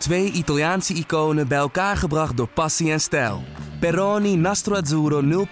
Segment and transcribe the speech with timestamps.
[0.00, 3.44] Twee Italiaanse iconen bij elkaar gebracht door passie en stijl.
[3.80, 5.46] Peroni Nastro Azzurro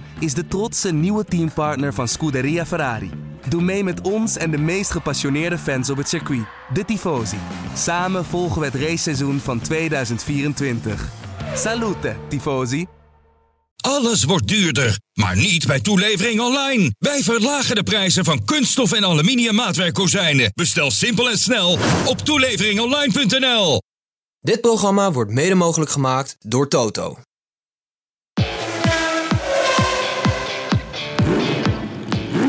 [0.00, 3.10] 0.0 is de trotse nieuwe teampartner van Scuderia Ferrari.
[3.48, 7.36] Doe mee met ons en de meest gepassioneerde fans op het circuit, de Tifosi.
[7.74, 11.08] Samen volgen we het raceseizoen van 2024.
[11.54, 12.86] Salute, Tifosi!
[13.80, 16.94] Alles wordt duurder, maar niet bij toelevering online.
[16.98, 20.50] Wij verlagen de prijzen van kunststof en aluminium maatwerkkozijnen.
[20.54, 23.80] Bestel simpel en snel op toeleveringonline.nl.
[24.42, 27.16] Dit programma wordt mede mogelijk gemaakt door Toto.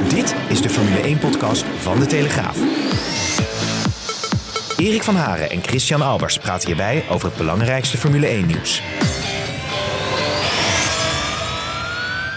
[0.09, 2.57] Dit is de Formule 1-podcast van De Telegraaf.
[4.77, 8.81] Erik van Haren en Christian Albers praten hierbij over het belangrijkste Formule 1-nieuws.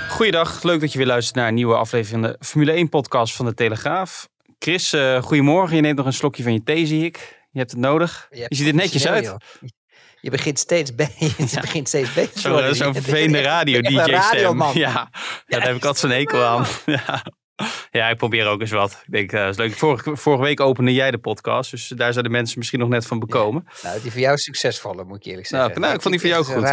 [0.08, 3.46] Goeiedag, leuk dat je weer luistert naar een nieuwe aflevering van de Formule 1-podcast van
[3.46, 4.28] De Telegraaf.
[4.58, 5.76] Chris, uh, goedemorgen.
[5.76, 7.43] Je neemt nog een slokje van je thee, zie ik.
[7.54, 8.28] Je hebt het nodig.
[8.30, 9.24] Je, je ziet er netjes uit.
[9.24, 9.36] Joh.
[10.20, 11.60] Je begint steeds, be je ja.
[11.60, 14.62] begint steeds beter Zo'n zo, zo vervelende radio-dj-stem.
[14.72, 14.72] Ja.
[14.72, 15.10] ja,
[15.46, 16.66] daar heb ik altijd zo'n hekel aan.
[16.86, 17.22] Ja.
[17.90, 19.02] Ja, ik probeer ook eens wat.
[19.06, 19.74] Ik denk, uh, dat is leuk.
[19.74, 23.06] Vorige, vorige week opende jij de podcast, dus daar zijn de mensen misschien nog net
[23.06, 23.64] van bekomen.
[23.82, 23.88] Ja.
[23.88, 25.68] Nou, die voor jou succesvoller, moet ik eerlijk zeggen.
[25.68, 26.68] Nou, nou ik vond die voor jou goed.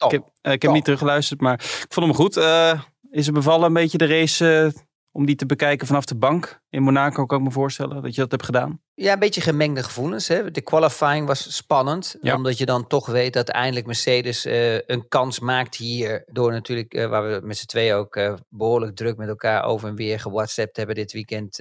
[0.00, 2.36] Ik heb, uh, ik heb niet teruggeluisterd, maar ik vond hem goed.
[2.36, 4.72] Uh, is het bevallen een beetje de race
[5.18, 8.20] om die te bekijken vanaf de bank in Monaco, kan ik me voorstellen dat je
[8.20, 8.80] dat hebt gedaan?
[8.94, 10.28] Ja, een beetje gemengde gevoelens.
[10.28, 10.50] Hè?
[10.50, 15.40] De qualifying was spannend, omdat je dan toch weet dat eindelijk Mercedes uh, een kans
[15.40, 16.22] maakt hier.
[16.26, 19.88] Door natuurlijk, uh, waar we met z'n twee ook uh, behoorlijk druk met elkaar over
[19.88, 21.56] en weer gewhatsappt hebben dit weekend.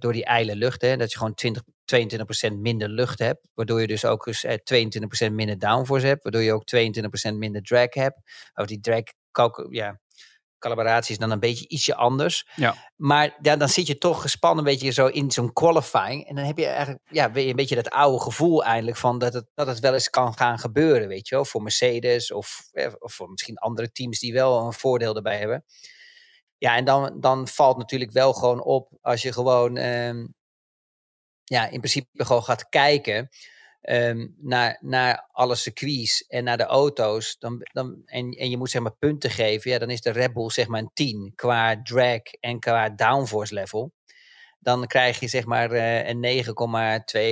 [0.00, 0.82] door die ijle lucht.
[0.82, 0.96] Hè?
[0.96, 1.62] Dat je gewoon 20,
[2.52, 3.48] 22% minder lucht hebt.
[3.54, 4.46] Waardoor je dus ook eens
[5.26, 6.22] 22% minder downforce hebt.
[6.22, 6.64] Waardoor je ook
[7.32, 8.20] 22% minder drag hebt.
[8.54, 9.02] Of die drag,
[9.70, 10.00] ja,
[10.58, 12.48] calibratie is dan een beetje ietsje anders.
[12.54, 12.92] Ja.
[12.96, 16.28] Maar ja, dan zit je toch gespannen een beetje zo in zo'n qualifying.
[16.28, 19.46] En dan heb je eigenlijk ja, een beetje dat oude gevoel eindelijk van dat het,
[19.54, 21.44] dat het wel eens kan gaan gebeuren, weet je wel.
[21.44, 22.60] Voor Mercedes of,
[22.98, 25.64] of voor misschien andere teams die wel een voordeel erbij hebben.
[26.58, 30.34] Ja, en dan, dan valt natuurlijk wel gewoon op als je gewoon um,
[31.44, 33.28] ja, in principe gewoon gaat kijken
[33.86, 38.70] um, naar, naar alle circuits en naar de auto's, dan, dan, en, en je moet
[38.70, 41.82] zeg maar punten geven, ja, dan is de Red Bull zeg maar een 10 qua
[41.82, 43.94] drag en qua downforce level.
[44.58, 46.50] Dan krijg je zeg maar uh, een 9,2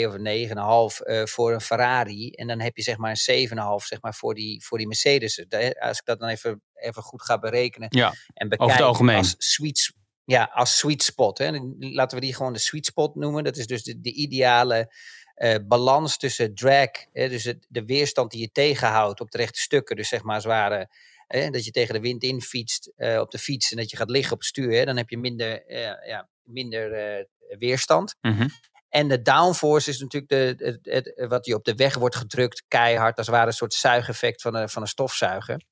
[0.06, 2.30] of een 9,5 uh, voor een Ferrari.
[2.30, 5.46] En dan heb je zeg maar een 7,5 zeg maar voor die, voor die Mercedes.
[5.78, 9.16] Als ik dat dan even, even goed ga berekenen ja, en bekijken over het algemeen.
[9.16, 9.92] als sweet,
[10.24, 11.38] ja, als sweet spot.
[11.38, 11.50] Hè.
[11.78, 13.44] Laten we die gewoon de sweet spot noemen.
[13.44, 14.92] Dat is dus de, de ideale
[15.36, 19.60] uh, balans tussen drag, hè, dus het, de weerstand die je tegenhoudt op de rechte
[19.60, 20.88] stukken, dus zeg maar zware,
[21.26, 23.96] hè, dat je tegen de wind in fietst uh, op de fiets en dat je
[23.96, 27.26] gaat liggen op het stuur, hè, dan heb je minder, uh, ja, minder
[27.58, 28.14] weerstand.
[28.20, 28.48] Mm -hmm.
[28.88, 32.64] En de downforce is natuurlijk de, het, het, wat je op de weg wordt gedrukt,
[32.68, 35.62] keihard, als het ware een soort zuigeffect van een, van een stofzuiger.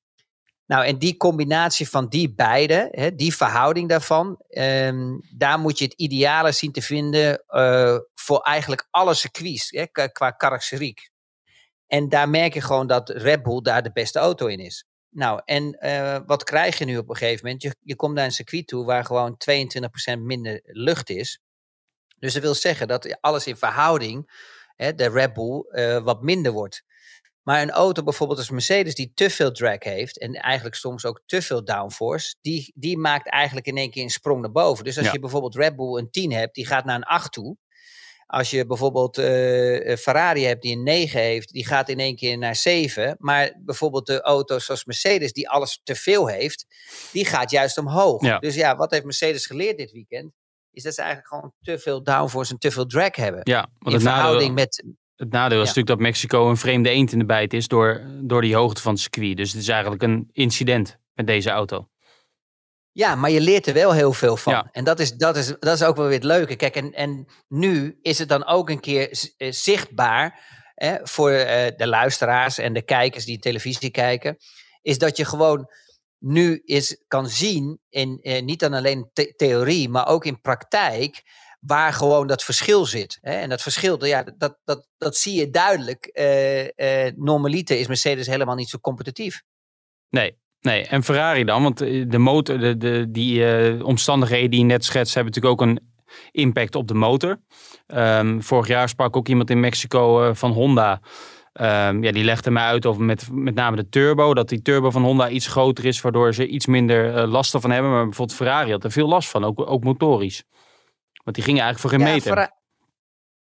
[0.73, 5.85] Nou, en die combinatie van die beide, hè, die verhouding daarvan, um, daar moet je
[5.85, 11.09] het ideale zien te vinden uh, voor eigenlijk alle circuits hè, qua karakteriek.
[11.87, 14.85] En daar merk je gewoon dat Red Bull daar de beste auto in is.
[15.09, 17.63] Nou, en uh, wat krijg je nu op een gegeven moment?
[17.63, 19.37] Je, je komt naar een circuit toe waar gewoon
[20.15, 21.39] 22% minder lucht is.
[22.19, 24.31] Dus dat wil zeggen dat alles in verhouding,
[24.75, 26.83] hè, de Red Bull, uh, wat minder wordt.
[27.43, 31.21] Maar een auto bijvoorbeeld als Mercedes die te veel drag heeft en eigenlijk soms ook
[31.25, 34.83] te veel downforce, die, die maakt eigenlijk in één keer een sprong naar boven.
[34.83, 37.57] Dus als je bijvoorbeeld Red Bull een 10 hebt, die gaat naar een 8 toe.
[38.25, 42.37] Als je bijvoorbeeld uh, Ferrari hebt die een 9 heeft, die gaat in één keer
[42.37, 43.15] naar 7.
[43.19, 46.65] Maar bijvoorbeeld de auto's zoals Mercedes, die alles te veel heeft,
[47.11, 48.21] die gaat juist omhoog.
[48.21, 48.39] Ja.
[48.39, 50.31] Dus ja, wat heeft Mercedes geleerd dit weekend?
[50.71, 53.41] Is dat ze eigenlijk gewoon te veel downforce en te veel drag hebben.
[53.43, 54.83] Ja, in verhouding met,
[55.15, 58.41] het nadeel is natuurlijk dat Mexico een vreemde eend in de bijt is door, door
[58.41, 59.37] die hoogte van het circuit.
[59.37, 61.87] Dus het is eigenlijk een incident met deze auto.
[62.91, 64.53] Ja, maar je leert er wel heel veel van.
[64.53, 64.69] Ja.
[64.71, 66.55] En dat is, dat, is, dat is ook wel weer het leuke.
[66.55, 70.39] Kijk, en, en nu is het dan ook een keer eh, zichtbaar
[70.75, 74.37] hè, voor uh, de luisteraars en de kijkers die televisie kijken.
[74.81, 75.69] Is dat je gewoon
[76.19, 81.23] nu is, kan zien, in, uh, niet dan alleen the theorie, maar ook in praktijk
[81.65, 83.17] waar gewoon dat verschil zit.
[83.21, 83.31] Hè?
[83.31, 86.09] En dat verschil, ja, dat, dat, dat zie je duidelijk.
[86.13, 89.41] Uh, is Mercedes helemaal niet zo competitief.
[90.09, 90.85] Nee, nee.
[90.85, 91.63] En Ferrari dan?
[91.63, 95.67] Want eh, de motor, de, de, die omstandigheden die je net schetst, hebben natuurlijk ook
[95.67, 95.91] een
[96.31, 97.39] impact op de motor.
[97.87, 101.01] Um, vorig jaar sprak ook iemand in Mexico van Honda.
[101.61, 104.33] Um, ja, die legde mij uit over met, met name de turbo.
[104.33, 107.71] Dat die turbo van Honda iets groter is, waardoor ze iets minder uh, last ervan
[107.71, 107.91] hebben.
[107.91, 110.43] Maar bijvoorbeeld Ferrari had er veel last van, ook, ook motorisch.
[111.23, 112.51] Want die gingen eigenlijk voor geen ja, meter.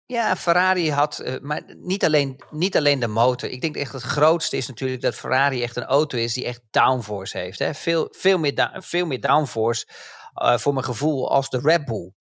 [0.07, 3.49] Ja, Ferrari had, uh, maar niet alleen, niet alleen de motor.
[3.49, 6.61] Ik denk echt het grootste is natuurlijk dat Ferrari echt een auto is die echt
[6.71, 7.59] downforce heeft.
[7.59, 7.75] Hè?
[7.75, 9.87] Veel, veel, meer veel meer downforce
[10.35, 12.13] uh, voor mijn gevoel als de Red Bull.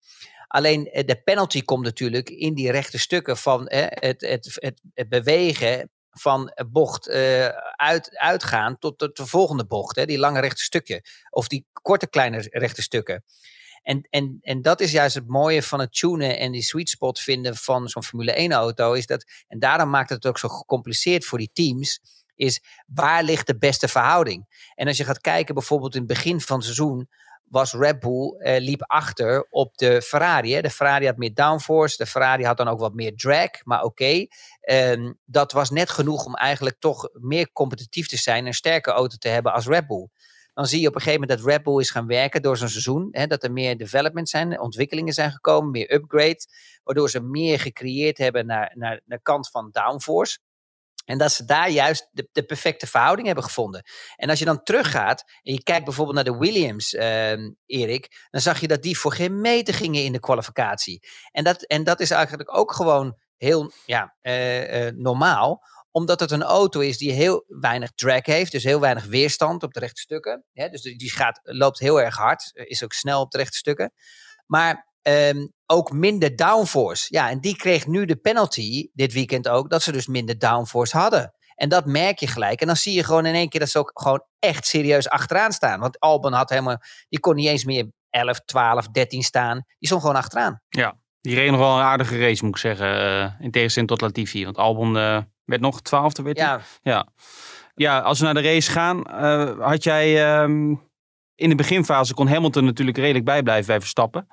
[0.48, 5.90] Alleen de penalty komt natuurlijk in die rechte stukken van het, het, het, het bewegen
[6.10, 9.96] van bocht uh, uit, uitgaan tot de, de volgende bocht.
[9.96, 11.04] Hè, die lange rechte stukje.
[11.30, 13.24] Of die korte kleine rechte stukken.
[13.88, 17.20] En, en, en dat is juist het mooie van het tunen en die sweet spot
[17.20, 18.92] vinden van zo'n Formule 1 auto.
[18.92, 22.00] Is dat, en daarom maakt het ook zo gecompliceerd voor die teams.
[22.36, 24.70] Is waar ligt de beste verhouding?
[24.74, 27.08] En als je gaat kijken bijvoorbeeld in het begin van het seizoen
[27.44, 30.54] was Red Bull eh, liep achter op de Ferrari.
[30.54, 30.60] Hè.
[30.60, 34.26] De Ferrari had meer downforce, de Ferrari had dan ook wat meer drag, maar oké.
[34.60, 38.90] Ehm, dat was net genoeg om eigenlijk toch meer competitief te zijn en een sterke
[38.90, 40.08] auto te hebben als Red Bull.
[40.58, 42.68] Dan zie je op een gegeven moment dat Red Bull is gaan werken door zo'n
[42.68, 43.08] seizoen.
[43.10, 46.46] Hè, dat er meer development zijn, ontwikkelingen zijn gekomen, meer upgrade.
[46.82, 50.38] Waardoor ze meer gecreëerd hebben naar, naar de kant van downforce.
[51.04, 53.82] En dat ze daar juist de, de, perfecte verhouding hebben gevonden.
[54.16, 57.32] En als je dan teruggaat en je kijkt bijvoorbeeld naar de Williams, uh,
[57.66, 61.08] Erik, dan zag je dat die voor geen meter gingen in de kwalificatie.
[61.30, 65.62] En dat, en dat is eigenlijk ook gewoon heel ja, uh, uh, normaal,
[65.98, 69.72] omdat het een auto is die heel weinig drag heeft, dus heel weinig weerstand op
[69.72, 70.44] de rechte stukken.
[70.52, 73.92] Dus die gaat, loopt heel erg hard, is ook snel op de rechte stukken.
[74.46, 77.06] Maar Um, ook minder downforce.
[77.08, 80.96] Ja, en die kreeg nu de penalty dit weekend ook, dat ze dus minder downforce
[80.96, 81.34] hadden.
[81.54, 82.60] En dat merk je gelijk.
[82.60, 85.52] En dan zie je gewoon in één keer dat ze ook gewoon echt serieus achteraan
[85.52, 85.80] staan.
[85.80, 89.64] Want Albon had helemaal, die kon niet eens meer 11, 12, 13 staan.
[89.78, 90.60] Die stond gewoon achteraan.
[90.68, 92.94] Ja, die reed nog wel een aardige race, moet ik zeggen.
[92.94, 94.44] Uh, in tegenstelling tot Latifi.
[94.44, 96.60] Want Albon uh, werd nog twaalfde, weet ja.
[96.82, 97.06] ja.
[97.74, 100.82] Ja, als we naar de race gaan, uh, had jij um,
[101.34, 104.28] in de beginfase kon Hamilton natuurlijk redelijk bijblijven bij Verstappen.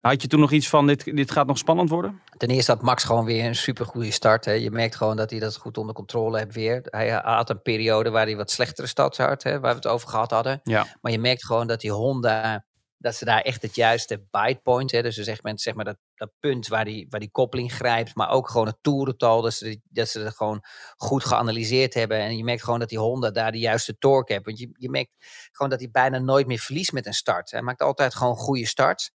[0.00, 2.20] Had je toen nog iets van, dit, dit gaat nog spannend worden?
[2.36, 4.44] Ten eerste had Max gewoon weer een supergoeie start.
[4.44, 4.52] Hè.
[4.52, 6.80] Je merkt gewoon dat hij dat goed onder controle heeft weer.
[6.82, 10.08] Hij had een periode waar hij wat slechtere start had, hè, waar we het over
[10.08, 10.60] gehad hadden.
[10.62, 10.86] Ja.
[11.00, 12.64] Maar je merkt gewoon dat die Honda,
[13.04, 15.96] dat ze daar echt het juiste bite point, hè, dus zeg maar, zeg maar dat,
[16.14, 19.80] dat punt waar die, waar die koppeling grijpt, maar ook gewoon het toerental, dat ze,
[19.84, 20.64] dat ze het gewoon
[20.96, 22.18] goed geanalyseerd hebben.
[22.18, 24.44] En je merkt gewoon dat die Honda daar de juiste torque heeft.
[24.44, 25.10] Want je, je merkt
[25.52, 27.50] gewoon dat hij bijna nooit meer verliest met een start.
[27.50, 29.10] Hij maakt altijd gewoon goede starts.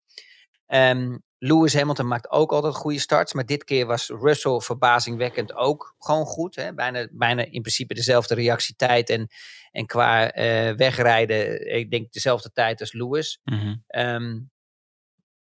[0.67, 3.33] Um, Lewis Hamilton maakt ook altijd goede starts.
[3.33, 6.57] Maar dit keer was Russell verbazingwekkend ook gewoon goed.
[6.57, 6.75] Hè?
[6.75, 9.11] Bijna, bijna in principe dezelfde reactietijd.
[9.11, 9.29] En,
[9.71, 13.41] en qua uh, wegrijden, ik denk dezelfde tijd als Lewis.
[13.45, 13.85] Mm -hmm.
[14.01, 14.51] um,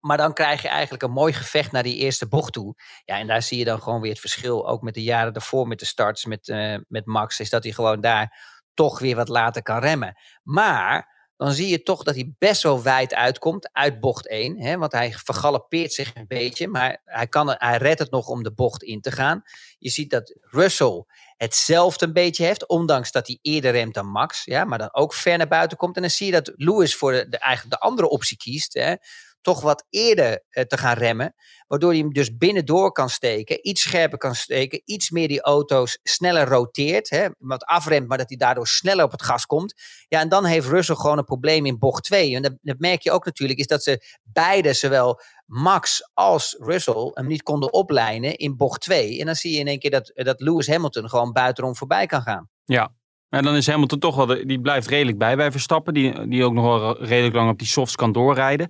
[0.01, 2.75] maar dan krijg je eigenlijk een mooi gevecht naar die eerste bocht toe.
[3.05, 4.69] Ja, en daar zie je dan gewoon weer het verschil.
[4.69, 7.41] Ook met de jaren daarvoor met de starts met, uh, met Max.
[7.41, 10.17] Is dat hij gewoon daar toch weer wat later kan remmen.
[10.43, 14.61] Maar dan zie je toch dat hij best wel wijd uitkomt uit bocht 1.
[14.61, 18.43] Hè, want hij vergalopeert zich een beetje, maar hij, kan, hij redt het nog om
[18.43, 19.43] de bocht in te gaan.
[19.79, 21.05] Je ziet dat Russell
[21.37, 24.45] hetzelfde een beetje heeft, ondanks dat hij eerder remt dan Max.
[24.45, 25.97] Ja, maar dan ook ver naar buiten komt.
[25.97, 28.75] En dan zie je dat Lewis voor de, de eigenlijk de andere optie kiest.
[28.75, 28.95] Hè,
[29.41, 31.35] toch wat eerder uh, te gaan remmen.
[31.67, 35.99] Waardoor hij hem dus binnendoor kan steken, iets scherper kan steken, iets meer die auto's
[36.03, 37.11] sneller roteert.
[37.11, 39.75] Hè, wat afremt, maar dat hij daardoor sneller op het gas komt.
[40.09, 42.35] Ja, en dan heeft Russell gewoon een probleem in bocht 2.
[42.35, 47.11] En dat, dat merk je ook natuurlijk, is dat ze beide, zowel Max als Russell,
[47.15, 49.19] hem niet konden oplijnen in bocht 2.
[49.19, 52.23] En dan zie je in één keer dat, dat Lewis Hamilton gewoon buitenom voorbij kan
[52.23, 52.49] gaan.
[52.65, 52.93] Ja,
[53.29, 55.95] en dan is Hamilton toch wel, die blijft redelijk bij bij Verstappen.
[55.95, 58.69] Die, die ook nog wel redelijk lang op die softs kan doorrijden.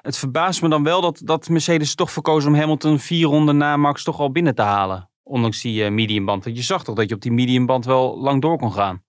[0.00, 3.76] Het verbaast me dan wel dat, dat Mercedes toch verkozen om Hamilton vier ronden na
[3.76, 5.10] Max toch al binnen te halen.
[5.22, 6.44] Ondanks die uh, mediumband.
[6.44, 9.04] Want je zag toch dat je op die mediumband wel lang door kon gaan.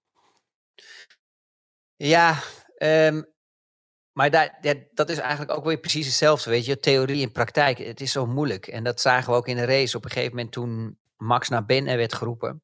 [1.95, 2.39] Ja,
[2.77, 3.29] um,
[4.11, 4.55] maar
[4.93, 6.49] dat is eigenlijk ook weer precies hetzelfde.
[6.49, 7.77] Weet je, theorie en praktijk.
[7.77, 8.67] Het is zo moeilijk.
[8.67, 9.97] En dat zagen we ook in de race.
[9.97, 12.63] Op een gegeven moment toen Max naar binnen werd geroepen.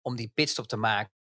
[0.00, 1.12] Om die pitstop te maken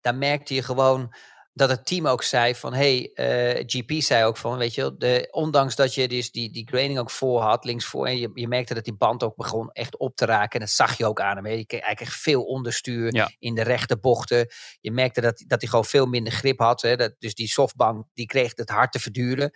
[0.00, 1.14] daar merkte je gewoon
[1.58, 5.28] dat het team ook zei van, hey, uh, GP zei ook van, weet je, de,
[5.30, 8.48] ondanks dat je dus die, die grading ook voor had, links voor, en je, je
[8.48, 10.60] merkte dat die band ook begon echt op te raken.
[10.60, 11.46] En dat zag je ook aan hem.
[11.46, 13.30] Je kreeg eigenlijk veel onderstuur ja.
[13.38, 14.46] in de rechte bochten.
[14.80, 16.82] Je merkte dat, dat hij gewoon veel minder grip had.
[16.82, 19.50] Hè, dat, dus die softbank, die kreeg het hard te verduren.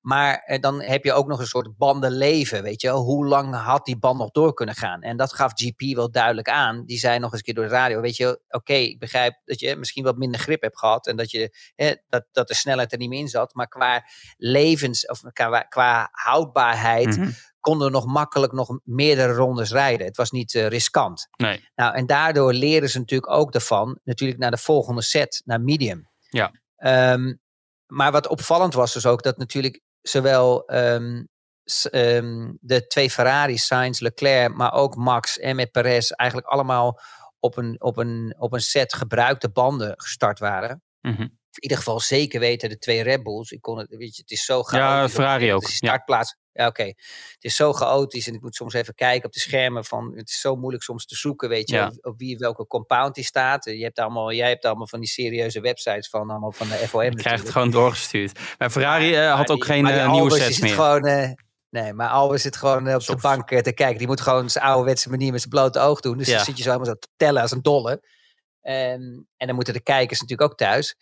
[0.00, 3.84] Maar eh, dan heb je ook nog een soort bandenleven, weet je Hoe lang had
[3.84, 5.02] die band nog door kunnen gaan?
[5.02, 6.84] En dat gaf GP wel duidelijk aan.
[6.86, 9.60] Die zei nog eens een keer door de radio, weet je, oké, ik begrijp dat
[9.60, 12.92] je misschien wat minder grip hebt gehad en dat, je, hè, dat, dat de snelheid
[12.92, 13.54] er niet meer in zat.
[13.54, 14.04] Maar qua
[14.36, 17.30] levens, of qua, qua houdbaarheid, Mhm.
[17.60, 20.06] konden we nog makkelijk nog meerdere rondes rijden.
[20.06, 21.28] Het was niet eh, riskant.
[21.36, 21.68] Nee.
[21.74, 26.08] Nou, en daardoor leren ze natuurlijk ook ervan, natuurlijk naar de volgende set, naar medium.
[26.28, 26.52] Ja.
[26.76, 27.34] Ehm,
[27.86, 31.24] maar wat opvallend was dus ook dat natuurlijk zowel ehm,
[31.90, 37.00] ehm, de twee Ferraris, Sainz, Leclerc, maar ook Max en met Perez eigenlijk allemaal
[37.40, 40.82] op een, op een, op een set gebruikte banden gestart waren.
[41.00, 41.22] Mhm.
[41.22, 43.50] in ieder geval zeker weten de twee Red Bulls.
[43.50, 45.14] Ik kon het, weet je, het is zo chaotisch.
[45.14, 45.68] Ferrari op- ook, ja.
[45.68, 46.36] startplaats.
[46.58, 46.82] Ja, oké.
[46.82, 50.12] Het is zo chaotisch en ik moet soms even kijken op de schermen van.
[50.16, 51.92] Het is zo moeilijk soms te zoeken, weet je, Ja.
[52.00, 53.64] op, wie welke compound die staat.
[53.64, 57.02] Je hebt allemaal, jij hebt allemaal van die serieuze websites van allemaal van de FOM.
[57.02, 58.38] Je krijgt het gewoon doorgestuurd.
[58.58, 60.74] Maar Ferrari eh, Maar had ook die- geen eh, nieuwe sets zit meer.
[60.74, 61.30] Gewoon, eh,
[61.70, 63.98] nee, maar Albers zit gewoon op de bank te kijken.
[63.98, 66.18] Die moet gewoon zijn ouderwetse manier met zijn blote oog doen.
[66.18, 66.36] Dus Ja.
[66.36, 68.02] dan zit je zo helemaal zo te tellen als een dolle.
[68.62, 69.02] Ehm,
[69.36, 70.96] en dan moeten de kijkers natuurlijk ook thuis.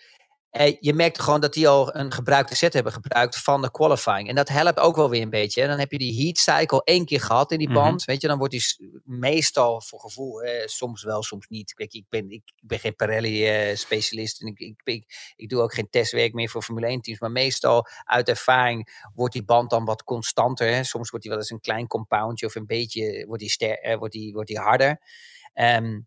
[0.56, 4.28] Eh, je merkt gewoon dat die al een gebruikte set hebben gebruikt van de qualifying.
[4.28, 5.62] En dat helpt ook wel weer een beetje.
[5.62, 7.76] En dan heb je die heat cycle één keer gehad in die Mhm.
[7.76, 8.04] band.
[8.04, 11.75] Weet je, dan wordt die meestal voor gevoel, eh, soms wel, soms niet.
[11.76, 15.90] Je, ik, ben, ik, ben geen Pirelli-specialist en ik, ik, ik, ik doe ook geen
[15.90, 17.20] testwerk meer voor Formule 1-teams.
[17.20, 20.68] Maar meestal uit ervaring wordt die band dan wat constanter.
[20.75, 20.84] Hè.
[20.84, 23.96] Soms wordt die wel eens een klein compoundje of een beetje wordt die ster, eh,
[23.98, 25.00] wordt die, wordt die harder.
[25.52, 26.00] Ehm,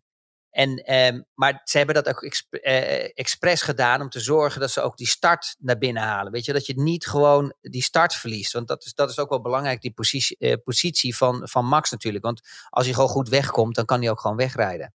[0.50, 4.80] en, ehm, maar ze hebben dat ook eh, expres gedaan om te zorgen dat ze
[4.80, 6.32] ook die start naar binnen halen.
[6.32, 8.52] Weet je, dat je niet gewoon die start verliest.
[8.52, 11.90] Want dat is, dat is ook wel belangrijk, die positie, eh, positie van, van Max
[11.90, 12.24] natuurlijk.
[12.24, 14.94] Want als hij gewoon goed wegkomt, dan kan hij ook gewoon wegrijden.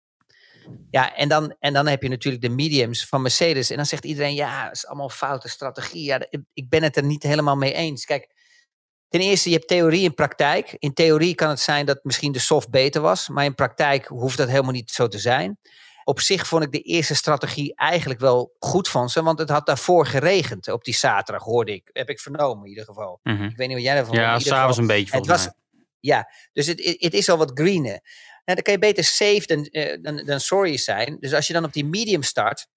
[0.91, 3.69] Ja, en dan, en dan heb je natuurlijk de mediums van Mercedes.
[3.69, 6.03] En dan zegt iedereen, ja, is allemaal foute strategie.
[6.03, 8.05] Ja, ik ben het er niet helemaal mee eens.
[8.05, 8.34] Kijk,
[9.15, 10.75] ten eerste, je hebt theorie en praktijk.
[10.79, 13.29] In theorie kan het zijn dat misschien de soft beter was.
[13.29, 15.59] Maar in praktijk hoeft dat helemaal niet zo te zijn.
[16.03, 19.23] Op zich vond ik de eerste strategie eigenlijk wel goed van ze.
[19.23, 21.89] Want het had daarvoor geregend op die zaterdag, hoorde ik.
[21.93, 23.19] Heb ik vernomen in ieder geval.
[23.23, 23.43] Mhm.
[23.43, 24.27] Ik weet niet wat jij ervan vond.
[24.27, 25.49] Ja, s'avonds een beetje het was,
[25.99, 27.99] ja, dus het, het, het is al wat greener.
[28.45, 31.17] Nou, dan kan je beter safe dan, eh, dan, dan sorry zijn.
[31.19, 32.67] Dus als je dan op die medium start,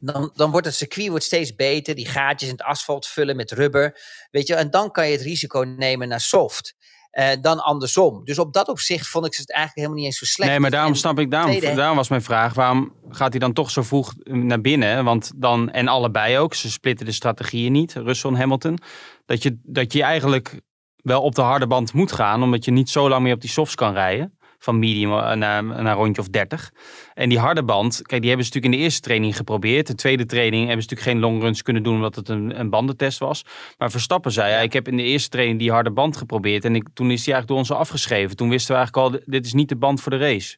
[0.00, 1.94] dan, dan wordt het circuit wordt steeds beter.
[1.94, 4.00] Die gaatjes in het asfalt vullen met rubber.
[4.30, 6.74] Weet je, en dan kan je het risico nemen naar soft.
[7.10, 8.24] Eh, dan andersom.
[8.24, 10.50] Dus op dat opzicht vond ik ze het eigenlijk helemaal niet eens zo slecht.
[10.50, 13.52] Nee, maar daarom snap ik, daarom, tweede- daarom was mijn vraag, waarom gaat hij dan
[13.52, 15.04] toch zo vroeg naar binnen?
[15.04, 18.78] Want dan, en allebei ook, ze splitten de strategieën niet, Russell en Hamilton.
[19.26, 20.60] Dat je, dat je eigenlijk
[20.96, 23.50] wel op de harde band moet gaan, omdat je niet zo lang meer op die
[23.50, 24.38] softs kan rijden.
[24.62, 26.72] Van medium eh, naar, naar een rondje of 30.
[27.14, 29.86] En die harde band, kijk, die hebben ze natuurlijk in de eerste training geprobeerd.
[29.86, 33.18] De tweede training hebben ze natuurlijk geen longruns kunnen doen, omdat het een, een bandentest
[33.18, 33.44] was.
[33.78, 36.64] Maar Verstappen zei, ja, ik heb in de eerste training die harde band geprobeerd.
[36.64, 38.36] En ik, toen is die eigenlijk door ons afgeschreven.
[38.36, 40.56] Toen wisten we eigenlijk al, dit is niet de band voor de race.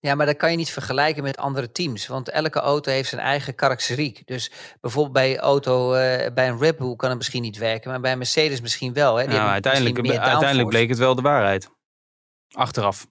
[0.00, 2.06] Ja, maar dat kan je niet vergelijken met andere teams.
[2.06, 4.22] Want elke auto heeft zijn eigen karakteriek.
[4.24, 4.50] Dus
[4.80, 7.90] bijvoorbeeld bij, een auto, eh, bij een Red Bull kan het misschien niet werken.
[7.90, 9.16] Maar bij een Mercedes misschien wel.
[9.16, 9.26] Hè?
[9.26, 11.70] Die Nou, uiteindelijk, misschien uiteindelijk bleek het wel de waarheid.
[12.50, 13.06] Achteraf.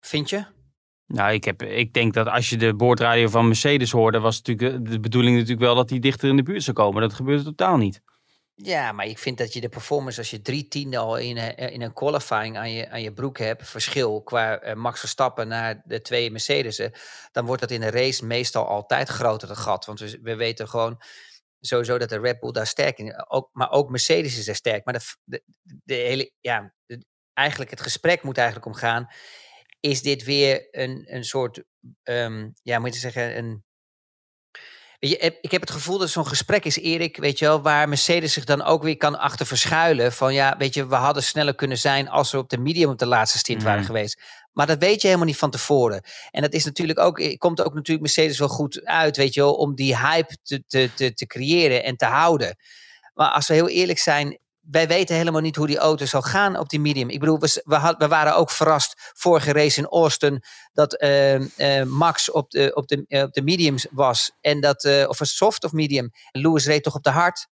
[0.00, 0.44] Vind je?
[1.06, 4.74] Nou, ik, heb, ik denk dat als je de boordradio van Mercedes hoorde, was natuurlijk
[4.74, 7.02] eh, de bedoeling natuurlijk wel dat hij dichter in de buurt zou komen.
[7.02, 8.02] Dat gebeurde totaal niet.
[8.54, 11.56] Ja, maar ik vind dat je de performance, als je drie tiende al in een,
[11.56, 15.82] in een qualifying aan je, aan je broek hebt, verschil qua eh, Max Verstappen naar
[15.84, 16.92] de twee Mercedes'en,
[17.32, 19.84] dan wordt dat in de race meestal altijd groter, het gat.
[19.84, 21.00] Want we, we weten gewoon
[21.66, 24.84] sowieso dat de Red Bull daar sterk in ook, Maar ook Mercedes is er sterk.
[24.84, 26.74] Maar de, de, hele, ja,
[27.32, 29.06] eigenlijk het gesprek moet eigenlijk omgaan.
[29.80, 31.62] Is dit weer een, een soort,
[32.02, 33.64] ehm, ja, moet je zeggen, een
[35.08, 37.88] je, heb- ik heb het gevoel dat zo'n gesprek is, Erik, weet je wel, waar
[37.88, 40.12] Mercedes zich dan ook weer kan achter verschuilen.
[40.12, 42.98] Van ja, weet je, we hadden sneller kunnen zijn als we op de medium op
[42.98, 43.86] de laatste stint waren Mhm.
[43.86, 44.20] geweest.
[44.52, 46.02] Maar dat weet je helemaal niet van tevoren.
[46.30, 49.40] En dat is natuurlijk ook, eh, komt ook natuurlijk Mercedes wel goed uit, weet je
[49.40, 52.56] wel, om die hype te, te, te, te creëren en te houden.
[53.14, 54.38] Maar als we heel eerlijk zijn,
[54.70, 57.10] wij weten helemaal niet hoe die auto zal gaan op die medium.
[57.10, 60.42] Ik bedoel, we, we, had, we waren ook verrast vorige race in Austin
[60.72, 64.30] dat eh, eh, Max op de, op, de, eh, op de mediums was.
[64.40, 66.10] En dat, of een soft of medium.
[66.30, 67.48] Lewis reed toch op de hard.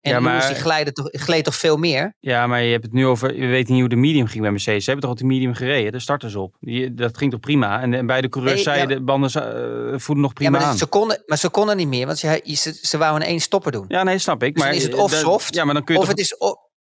[0.00, 2.14] En Ja, Lewis maar- die gleed toch, gleed toch veel meer.
[2.20, 4.50] Ja, maar je hebt het nu over, je weet niet hoe de medium ging bij
[4.50, 4.84] Mercedes.
[4.84, 6.56] Ze hebben toch op de medium gereden, de starters op.
[6.60, 7.80] Die, dat ging toch prima.
[7.80, 10.68] En, en beide coureurs Nee, ja, zeiden, de banden uh, nog Ja, prima maar, aan.
[10.68, 13.72] dat- ze konden, maar ze konden niet meer, want ze, ze, ze wouden één stopper
[13.72, 13.84] doen.
[13.88, 14.52] Ja, nee, snap ik.
[14.54, 16.16] Dus maar dan is het eh, of soft, Ja, maar dan kun je Of toch
[16.16, 16.36] het is,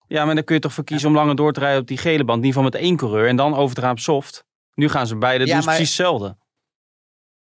[0.08, 1.98] Ja, maar dan kun je toch voor kiezen om langer door te rijden op die
[1.98, 2.40] gele band.
[2.40, 4.44] In ieder geval met één coureur en dan over te gaan op soft.
[4.74, 6.38] Nu gaan ze beide Ja, doen maar- precies hetzelfde.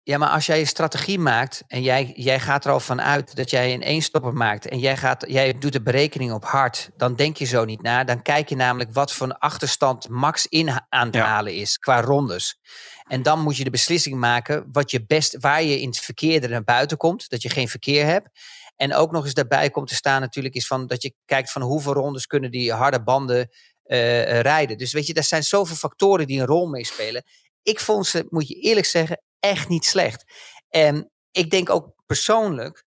[0.07, 3.35] Ja, maar als jij je strategie maakt en jij, jij gaat er al van uit
[3.35, 7.15] dat jij een eenstopper maakt en jij, gaat, jij doet de berekening op hard, dan
[7.15, 8.03] denk je zo niet na.
[8.03, 11.25] Dan kijk je namelijk wat voor een achterstand max in aan te Ja.
[11.25, 12.59] halen is qua rondes.
[13.07, 16.43] En dan moet je de beslissing maken wat je best, waar je in het verkeer
[16.43, 18.29] er naar buiten komt, dat je geen verkeer hebt.
[18.75, 21.61] En ook nog eens daarbij komt te staan natuurlijk is van dat je kijkt van
[21.61, 23.49] hoeveel rondes kunnen die harde banden
[23.83, 24.77] eh, eh, rijden.
[24.77, 27.23] Dus weet je, er zijn zoveel factoren die een rol meespelen.
[27.63, 30.23] Ik vond ze, moet je eerlijk zeggen, echt niet slecht.
[30.69, 32.83] En ik denk ook persoonlijk,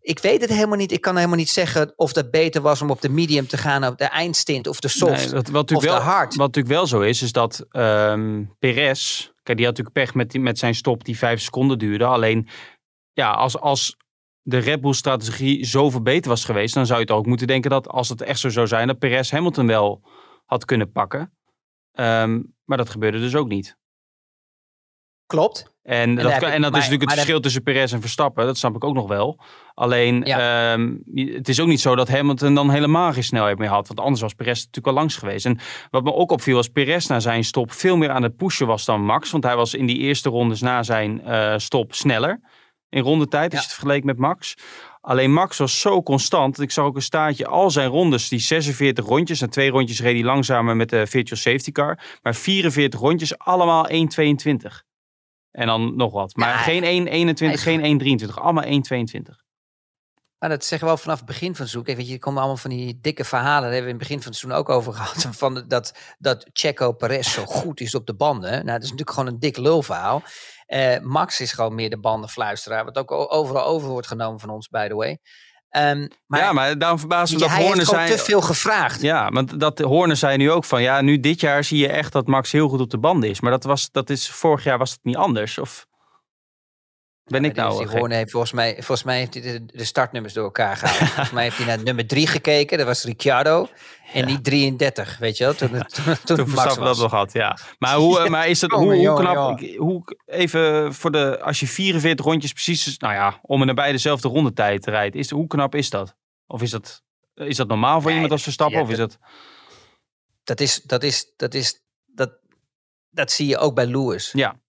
[0.00, 0.92] ik weet het helemaal niet.
[0.92, 3.84] Ik kan helemaal niet zeggen of dat beter was om op de medium te gaan,
[3.86, 5.10] op de eindstint of de soft.
[5.12, 6.34] Nee, wat, wat, of natuurlijk de wel, hard.
[6.36, 10.30] wat natuurlijk wel zo is, is dat ehm Perez, kijk, die had natuurlijk pech met,
[10.30, 12.04] die- met zijn stop die vijf seconden duurde.
[12.04, 12.48] Alleen,
[13.12, 13.96] ja, als, als
[14.42, 17.70] de Red Bull strategie zo verbeterd was geweest, dan zou je toch ook moeten denken
[17.70, 20.02] dat als het echt zo zou zijn, dat Perez Hamilton wel
[20.44, 21.36] had kunnen pakken.
[21.92, 23.76] Ehm, maar dat gebeurde dus ook niet.
[25.26, 25.74] Klopt.
[25.82, 28.46] En, dat, kan, ik- en dat maar- is natuurlijk het verschil tussen Perez en Verstappen.
[28.46, 29.40] Dat snap ik ook nog wel.
[29.74, 30.72] Alleen, Ja.
[30.72, 33.86] ehm, het is ook niet zo dat Hamilton dan helemaal geen snelheid meer had.
[33.86, 35.46] Want anders was Perez natuurlijk al langs geweest.
[35.46, 35.58] En
[35.90, 38.84] wat me ook opviel was Perez na zijn stop veel meer aan het pushen was
[38.84, 39.30] dan Max.
[39.30, 42.40] Want hij was in die eerste rondes na zijn eh, stop sneller.
[42.88, 43.58] In rondetijd, als Ja.
[43.60, 44.54] je het vergeleek met Max.
[45.00, 46.60] Alleen Max was zo constant.
[46.60, 47.46] Ik zag ook een staartje.
[47.46, 49.40] Al zijn rondes, die 46 rondjes.
[49.40, 51.98] En twee rondjes reed hij langzamer met de virtual safety car.
[52.22, 54.84] Maar 44 rondjes, allemaal 1,22.
[55.56, 56.36] En dan nog wat.
[56.36, 58.34] Maar Ja, geen 1,21, hij geen 1,23.
[58.34, 59.44] Allemaal 1,22.
[60.38, 61.82] Maar dat zeggen we wel vanaf het begin van het seizoen.
[61.82, 63.62] Kijk, weet je, er komen allemaal van die dikke verhalen.
[63.62, 65.26] Daar hebben we in het begin van het seizoen ook over gehad.
[65.36, 68.50] Van de- dat, dat Checo Perez zo goed is op de banden.
[68.50, 70.22] Nou, dat is natuurlijk gewoon een dik lulverhaal.
[70.66, 72.84] Eh, Max is gewoon meer de bandenfluisteraar.
[72.84, 75.18] Wat ook overal over wordt genomen van ons, by the way.
[75.76, 78.10] Ehm, maar ja, maar daarom verbaast me ja, dat hij gewoon zijn...
[78.10, 79.02] te veel gevraagd.
[79.02, 80.82] Ja, want dat Horner zei nu ook van...
[80.82, 83.40] Ja, nu dit jaar zie je echt dat Max heel goed op de banden is.
[83.40, 85.58] Maar dat was, dat is, vorig jaar was het niet anders.
[85.58, 85.86] Of
[87.26, 87.98] ben ik nou die- die gek?
[87.98, 90.96] Horner heeft volgens mij, volgens mij heeft hij de, de startnummers door elkaar gehaald.
[91.08, 92.78] volgens mij heeft hij naar nummer 3 gekeken.
[92.78, 93.68] Dat was Ricciardo.
[94.12, 95.54] En niet 33, weet je wel.
[95.54, 97.58] Toen, het- toen, toen, Toen Max dat nog had, ja.
[97.78, 99.34] Maar, hoe, eh, maar is het, hoe, Jongen, hoe jongen, knap...
[99.34, 99.72] jongen.
[99.72, 101.40] ik- Hoe, even voor de...
[101.40, 102.98] Als je 44 rondjes precies...
[102.98, 105.16] Nou ja, om en nabij dezelfde rondetijd rijdt.
[105.16, 106.14] Is, hoe knap is dat?
[106.46, 107.02] Of is dat,
[107.34, 108.76] is dat normaal voor Nee, iemand als Verstappen?
[108.78, 109.18] ja, of is dat...
[110.44, 112.30] Dat is, dat is, dat is, dat,
[113.10, 114.30] dat zie je ook bij Lewis.
[114.32, 114.60] Ja.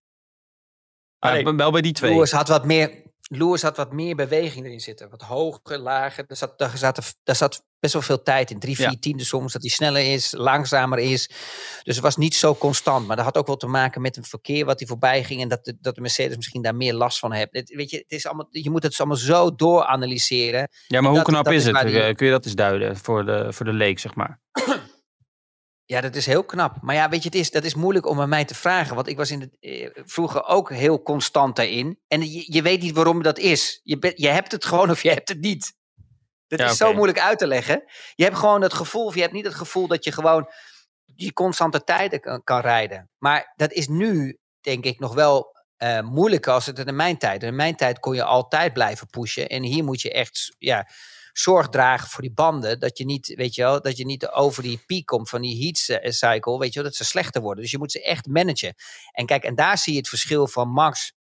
[1.19, 2.13] Maar wel bij die twee.
[2.13, 5.09] Lewis had wat meer, Lewis had wat meer beweging erin zitten.
[5.09, 6.27] Wat hoger, lager.
[6.27, 8.59] Daar zat, daar zat, daar zat best wel veel tijd in.
[8.59, 8.95] Drie, vier Ja.
[8.99, 9.53] tienden soms.
[9.53, 11.27] Dat hij sneller is, langzamer is.
[11.83, 13.07] Dus het was niet zo constant.
[13.07, 15.41] Maar dat had ook wel te maken met een verkeer wat hij voorbij ging.
[15.41, 17.47] En dat de, dat de Mercedes misschien daar meer last van heeft.
[17.51, 20.69] Het, weet je, het is allemaal, je moet het allemaal zo dooranalyseren.
[20.87, 21.87] Ja, maar hoe dat- knap dat is is het?
[21.87, 24.39] die- Eh, Kun je dat eens duiden voor de, voor de leek, zeg maar?
[25.87, 26.77] Ja, dat is heel knap.
[26.81, 28.95] Maar ja, weet je, het is, dat is moeilijk om aan mij te vragen.
[28.95, 31.99] Want ik was in de, eh, vroeger ook heel constant daarin.
[32.07, 33.79] En je, je weet niet waarom dat is.
[33.83, 35.75] Je, je hebt het gewoon of je hebt het niet.
[36.47, 37.83] Dat Ja, is zo moeilijk uit te leggen.
[38.15, 40.49] Je hebt gewoon het gevoel, of je hebt niet het gevoel dat je gewoon
[41.05, 43.09] die constante tijden kan, kan rijden.
[43.17, 47.43] Maar dat is nu, denk ik, nog wel eh, moeilijker als het in mijn tijd.
[47.43, 49.47] In mijn tijd kon je altijd blijven pushen.
[49.49, 50.87] En hier moet je echt ja,
[51.39, 52.79] zorg dragen voor die banden.
[52.79, 55.63] Dat je niet, weet je wel, dat je niet over die piek komt van die
[55.63, 56.59] heat cy- cycle.
[56.59, 57.61] Weet je wel, dat ze slechter worden.
[57.63, 58.73] Dus je moet ze echt managen.
[59.11, 61.13] En kijk, en daar zie je het verschil van Max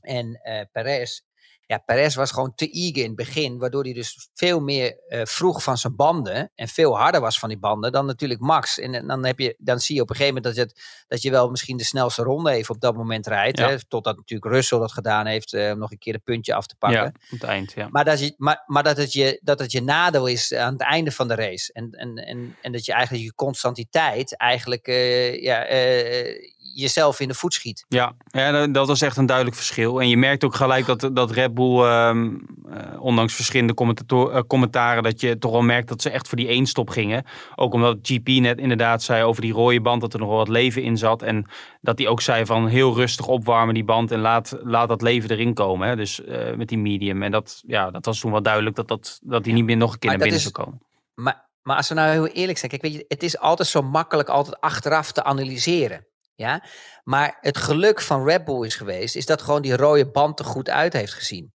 [0.00, 1.20] en eh Perez.
[1.66, 5.20] Ja, Perez was gewoon te eager in het begin, waardoor hij dus veel meer eh,
[5.24, 8.78] vroeg van zijn banden en veel harder was van die banden dan natuurlijk Max.
[8.78, 11.04] En, en dan, heb je, dan zie je op een gegeven moment dat je, het,
[11.08, 13.58] dat je wel misschien de snelste ronde even op dat moment rijdt.
[13.58, 13.68] Ja.
[13.68, 16.66] Hè, totdat natuurlijk Russell dat gedaan heeft eh, om nog een keer een puntje af
[16.66, 17.00] te pakken.
[17.00, 17.88] Ja, op het eind, ja.
[17.90, 20.82] Maar, dat, je, maar, maar dat, het je, dat het je nadeel is aan het
[20.82, 21.72] einde van de race.
[21.72, 27.28] En, en, en, en dat je eigenlijk je constantiteit eigenlijk eh, ja, eh, jezelf in
[27.28, 27.84] de voet schiet.
[27.88, 30.00] Ja, ja dat- was echt een duidelijk verschil.
[30.00, 32.34] En je merkt ook gelijk dat, dat Red Bull, ehm,
[32.70, 33.74] eh, ondanks verschillende
[34.06, 37.24] eh, commentaren, dat je toch wel merkt dat ze echt voor die één stop gingen.
[37.54, 40.48] Ook omdat GP net inderdaad zei over die rode band dat er nog wel wat
[40.48, 41.22] leven in zat.
[41.22, 41.46] En
[41.80, 45.30] dat hij ook zei van heel rustig opwarmen die band en laat, laat dat leven
[45.30, 45.88] erin komen.
[45.88, 45.96] Hè?
[45.96, 47.22] Dus eh, met die medium.
[47.22, 49.92] En dat, ja, dat was toen wel duidelijk dat, dat, dat hij niet meer nog
[49.92, 50.80] een keer Maar naar binnen zou komen.
[51.14, 53.82] Maar, maar als we nou heel eerlijk zijn, kijk, weet je, het is altijd zo
[53.82, 56.06] makkelijk altijd achteraf te analyseren.
[56.34, 56.64] Ja?
[57.02, 60.44] Maar het geluk van Red Bull is geweest, is dat gewoon die rode band er
[60.44, 61.52] goed uit heeft gezien.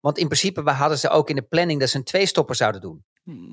[0.00, 2.80] Want in principe we hadden ze ook in de planning dat ze een twee-stopper zouden
[2.80, 3.04] doen.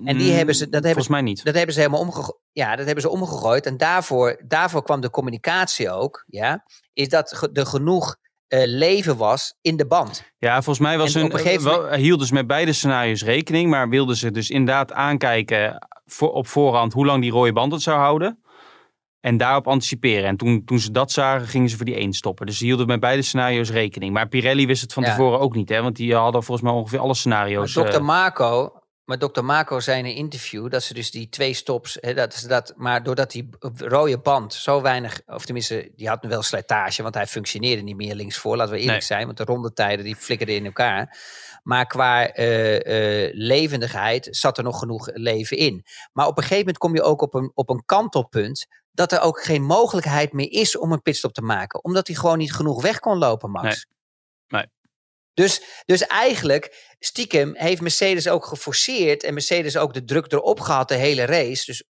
[0.05, 1.43] En die hebben ze- dat hebben Volgens mij niet.
[1.43, 2.37] Dat hebben ze helemaal omgegooid.
[2.51, 3.65] Ja, dat hebben ze omgegooid.
[3.65, 6.23] En daarvoor, daarvoor kwam de communicatie ook.
[6.27, 8.15] Ja, is dat er genoeg
[8.47, 10.23] eh, leven was in de band.
[10.37, 14.15] Ja, volgens mij was hun, gegeven wel, hielden ze met beide scenario's rekening, maar wilden
[14.15, 18.39] ze dus inderdaad aankijken voor, op voorhand hoe lang die rode band het zou houden.
[19.25, 20.25] En daarop anticiperen.
[20.29, 22.45] En toen, toen ze dat zagen, gingen ze voor die één stoppen.
[22.45, 24.13] Dus ze hielden met beide scenario's rekening.
[24.13, 25.09] Maar Pirelli wist het van Ja.
[25.09, 25.81] tevoren ook niet, hè?
[25.81, 27.73] Want die hadden volgens mij ongeveer alle Maar scenario's.
[27.73, 27.79] Dr.
[27.81, 29.41] eh, Marco, maar Dr.
[29.43, 32.73] Marco zei in een interview dat ze dus die twee stops, hè, dat ze dat,
[32.77, 37.27] maar doordat die rode band zo weinig, of tenminste, die had wel slijtage, want hij
[37.27, 39.07] functioneerde niet meer linksvoor, laten we eerlijk Nee.
[39.07, 41.17] zijn, want de rondetijden die flikkerden in elkaar.
[41.63, 45.83] Maar qua eh, eh, levendigheid zat er nog genoeg leven in.
[46.13, 49.21] Maar op een gegeven moment kom je ook op een, op een kantelpunt dat er
[49.21, 51.83] ook geen mogelijkheid meer is om een pitstop te maken.
[51.83, 53.63] Omdat hij gewoon niet genoeg weg kon lopen, Max.
[53.63, 53.83] Nee.
[54.61, 54.73] Nee.
[55.35, 60.87] Dus, dus eigenlijk, stiekem, heeft Mercedes ook geforceerd en Mercedes ook de druk erop gehad
[60.87, 61.65] de hele race.
[61.65, 61.83] Dus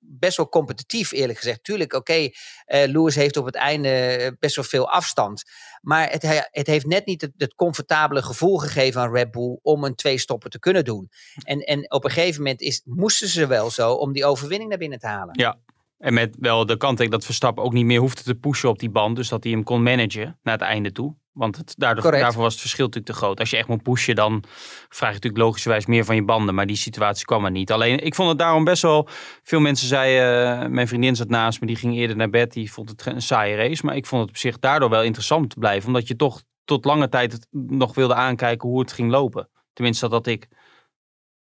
[0.00, 1.64] best wel competitief eerlijk gezegd.
[1.64, 2.34] Tuurlijk, oké, okay,
[2.66, 5.42] uh, Lewis heeft op het einde eh, best wel veel afstand.
[5.80, 9.84] Maar het, het heeft net niet het, het, comfortabele gevoel gegeven aan Red Bull om
[9.84, 11.10] een twee stoppen te kunnen doen.
[11.42, 14.78] En, en op een gegeven moment is, moesten ze wel zo om die overwinning naar
[14.78, 15.38] binnen te halen.
[15.38, 15.58] Ja,
[16.00, 18.90] en met wel de kanttekening dat Verstappen ook niet meer hoefde te pushen op die
[18.90, 19.16] band.
[19.16, 21.14] Dus dat hij hem kon managen naar het einde toe.
[21.32, 23.38] Want het, daardoor, daarvoor was het verschil natuurlijk te groot.
[23.38, 24.44] Als je echt moet pushen, dan
[24.88, 26.54] vraag je natuurlijk logischerwijs meer van je banden.
[26.54, 27.72] Maar die situatie kwam er niet.
[27.72, 29.08] Alleen, ik vond het daarom best wel...
[29.42, 32.52] Veel mensen zeiden, uh, mijn vriendin zat naast me, die ging eerder naar bed.
[32.52, 33.86] Die vond het een saaie race.
[33.86, 35.86] Maar ik vond het op zich daardoor wel interessant te blijven.
[35.86, 39.48] Omdat je toch tot lange tijd nog wilde aankijken hoe het ging lopen.
[39.72, 40.48] Tenminste, dat had ik.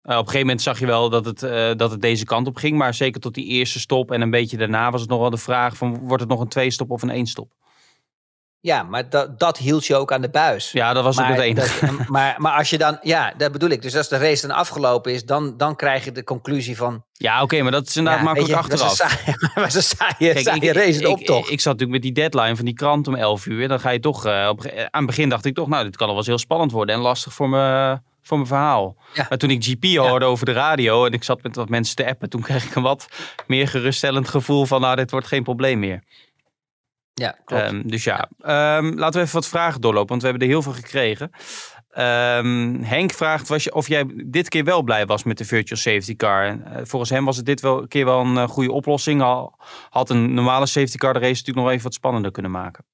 [0.03, 2.47] Uh, op een gegeven moment zag je wel dat het, uh, dat het deze kant
[2.47, 2.77] op ging.
[2.77, 5.37] Maar zeker tot die eerste stop en een beetje daarna was het nog wel de
[5.37, 5.99] vraag van...
[5.99, 7.51] wordt het nog een twee stop of een één stop?
[8.61, 10.71] Ja, maar dat, dat hield je ook aan de buis.
[10.71, 11.85] Ja, dat was maar, ook het enige.
[12.07, 13.81] maar, maar als je dan, ja, dat bedoel ik.
[13.81, 17.03] Dus als de race dan afgelopen is, dan, dan krijg je de conclusie van.
[17.13, 18.97] Ja, oké, maar dat is inderdaad ja, makkelijk je, achteraf.
[19.55, 21.45] Dat was een saaie, Kijk, saaie ik, race, ik, optocht.
[21.45, 23.67] Ik, ik, zat natuurlijk met die deadline van die krant om 11 uur.
[23.67, 26.07] Dan ga je toch, uh, op, aan het begin dacht ik toch, nou, dit kan
[26.07, 27.97] al wel eens heel spannend worden en lastig voor me
[28.29, 28.95] voor mijn verhaal.
[29.13, 29.25] Ja.
[29.29, 30.31] Maar toen ik GP hoorde ja.
[30.31, 32.81] over de radio en ik zat met wat mensen te appen, toen kreeg ik een
[32.81, 33.07] wat
[33.47, 36.03] meer geruststellend gevoel van, nou, dit wordt geen probleem meer.
[37.13, 37.71] Ja, klopt.
[37.71, 38.29] Um, dus ja,
[38.77, 41.31] um, laten we even wat vragen doorlopen, want we hebben er heel veel gekregen.
[41.97, 45.79] Um, Henk vraagt was je, of jij dit keer wel blij was met de virtual
[45.79, 46.47] safety car.
[46.47, 49.21] Uh, volgens hem was het dit wel, keer wel een uh, goede oplossing.
[49.21, 52.85] Al had een normale safety car de race natuurlijk nog even wat spannender kunnen maken.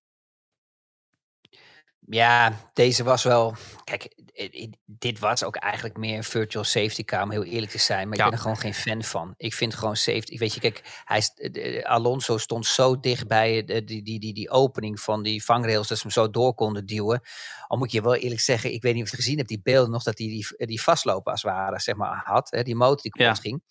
[2.10, 3.56] Ja, deze was wel.
[3.84, 4.16] Kijk,
[4.86, 8.08] dit was ook eigenlijk meer een virtual safety car, om heel eerlijk te zijn.
[8.08, 8.24] Maar ja.
[8.24, 9.34] ik ben er gewoon geen fan van.
[9.38, 10.38] Ik vind gewoon safety.
[10.38, 15.24] Weet je, kijk, hij, Alonso stond zo dicht bij die, die, die, die opening van
[15.24, 17.22] die vangrails dat ze hem zo door konden duwen.
[17.68, 19.62] Al moet je wel eerlijk zeggen, ik weet niet of je het gezien hebt, die
[19.64, 22.52] beelden nog dat hij die, die, vastlopen als het ware, zeg maar, had.
[22.52, 23.42] Hè, die motor die kapot ja.
[23.42, 23.64] ging.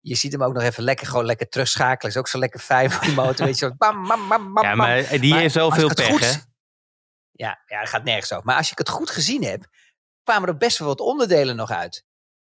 [0.00, 2.12] Je ziet hem ook nog even lekker, gewoon lekker terugschakelen.
[2.12, 3.46] Is ook zo lekker fijn van die motor.
[3.46, 4.64] weet je, zo bam, bam, bam, bam.
[4.64, 6.52] Ja, maar die heeft wel veel pech, hè?
[7.36, 8.44] Ja, ja, dat gaat nergens over.
[8.44, 9.66] Maar als ik het goed gezien heb,
[10.22, 12.04] kwamen er best wel wat onderdelen nog uit.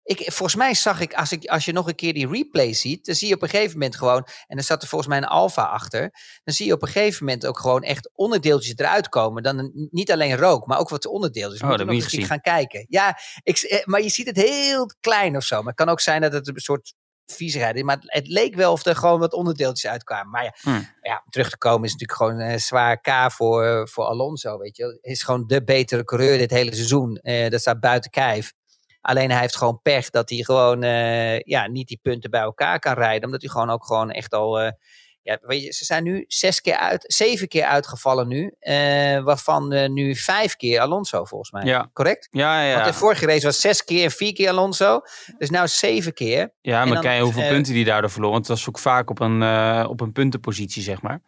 [0.03, 3.05] Ik, volgens mij zag ik als, ik, als je nog een keer die replay ziet,
[3.07, 5.27] dan zie je op een gegeven moment gewoon, en er zat er volgens mij een
[5.27, 6.01] alfa achter,
[6.45, 9.43] dan zie je op een gegeven moment ook gewoon echt onderdeeltjes eruit komen.
[9.43, 11.63] Dan niet alleen rook, maar ook wat onderdeeltjes.
[11.63, 12.87] Oh, dat moet je gaan kijken.
[12.89, 15.57] Ja, ik, maar je ziet het heel klein of zo.
[15.57, 16.95] Maar het kan ook zijn dat het een soort
[17.33, 17.83] viezigheid.
[17.83, 20.31] Maar het, leek wel of er gewoon wat onderdeeltjes uitkwamen.
[20.31, 20.89] Maar ja, hmm.
[21.01, 24.59] ja terug te komen is natuurlijk gewoon een zwaar K voor, voor Alonso.
[24.59, 27.19] Weet je, is gewoon de betere coureur dit hele seizoen.
[27.23, 28.53] Uh, dat staat buiten kijf.
[29.01, 32.79] Alleen hij heeft gewoon pech dat hij gewoon uh, ja, niet die punten bij elkaar
[32.79, 33.25] kan rijden.
[33.25, 34.73] Omdat hij gewoon ook gewoon echt al.
[35.23, 38.55] Ja, weet je, ze zijn nu zes keer uit, zeven keer uitgevallen nu.
[38.61, 38.75] Uh,
[39.23, 41.65] waarvan uh, nu vijf keer Alonso volgens mij.
[41.65, 41.91] Ja.
[41.93, 42.29] Correct?
[42.31, 42.75] Ja, ja.
[42.75, 45.01] Want de vorige race was zes keer en vier keer Alonso.
[45.39, 46.53] Dus nou zeven keer.
[46.61, 48.31] Ja, maar dan, kijk hoeveel uh, punten die daardoor verloor.
[48.31, 49.43] Want het was ook vaak op een,
[49.87, 51.21] op een puntenpositie, zeg maar.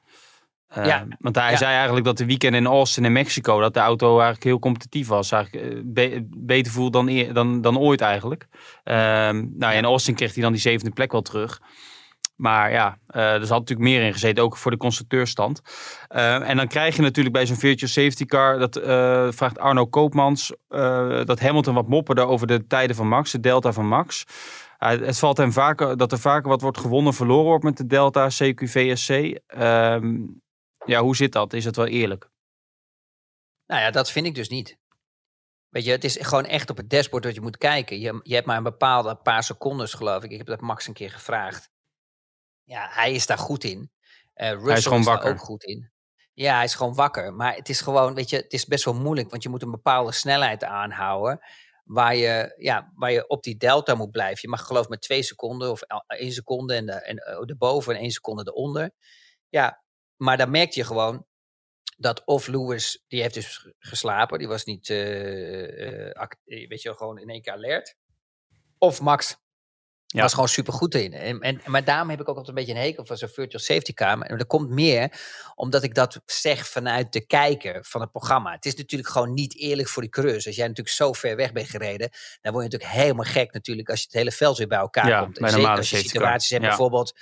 [0.74, 1.07] Ja.
[1.18, 4.44] Want hij zei eigenlijk dat de weekend in Austin en Mexico, dat de auto eigenlijk
[4.44, 5.33] heel competitief was.
[5.33, 8.46] Eigenlijk eh, be- beter voel dan, dan, dan ooit eigenlijk.
[8.85, 11.61] Ehm, nou, ja, in Austin kreeg hij dan die zevende plek wel terug.
[12.42, 15.61] Maar ja, eh, er zat natuurlijk meer in gezeten, ook voor de constructeurstand.
[16.09, 19.87] Eh, en dan krijg je natuurlijk bij zo'n virtual safety car, dat eh, vraagt Arno
[19.87, 20.52] Koopmans,
[21.24, 24.24] dat Hamilton wat mopperde over de tijden van Max, de delta van Max.
[24.78, 28.28] Het valt hem vaker dat er vaker wat wordt gewonnen, verloren wordt met de delta,
[28.28, 29.11] CQ, VSC.
[29.46, 30.16] Ehm,
[30.85, 31.52] ja, hoe zit dat?
[31.52, 32.28] Is het wel eerlijk?
[33.66, 34.78] Nou ja, dat vind ik dus niet.
[35.68, 38.00] Weet je, het is gewoon echt op het dashboard dat je moet kijken.
[38.00, 40.31] Je, je hebt maar een bepaalde paar seconden, geloof ik.
[40.31, 41.71] Ik heb dat Max een keer gevraagd.
[42.64, 43.90] Ja, hij is daar goed in.
[44.35, 45.31] Eh Russell is, gewoon wakker.
[45.31, 45.90] ook goed in.
[46.33, 47.35] Ja, hij is gewoon wakker.
[47.35, 49.31] Maar het is gewoon, weet je, het is best wel moeilijk.
[49.31, 51.38] Want je moet een bepaalde snelheid aanhouden.
[51.85, 54.38] Waar je, ja, waar je op die delta moet blijven.
[54.42, 57.37] Je mag geloof ik met twee seconden of el- één seconde en, de, en eh,
[57.46, 58.90] erboven en één seconde eronder.
[59.48, 59.83] Ja,
[60.16, 61.27] maar dan merk je gewoon
[61.96, 64.38] dat of Lewis, die heeft dus geslapen.
[64.38, 66.11] Die was niet, eh, eh,
[66.44, 67.96] eh, weet je gewoon in één keer alert.
[68.79, 69.37] Of Max
[70.12, 70.22] Ja.
[70.22, 71.12] was gewoon super goed in.
[71.12, 73.62] En, en, maar daarom heb ik ook altijd een beetje een hekel van zo'n virtual
[73.62, 74.20] safety car.
[74.20, 75.12] En dat komt meer
[75.55, 78.53] omdat ik dat zeg vanuit de kijker van het programma.
[78.53, 80.46] Het is natuurlijk gewoon niet eerlijk voor die coureurs.
[80.46, 83.90] Als jij natuurlijk zo ver weg bent gereden, dan word je natuurlijk helemaal gek natuurlijk
[83.90, 85.38] als je het hele veld weer bij elkaar Ja, komt.
[85.38, 87.12] En zeker als je situaties hebt, bijvoorbeeld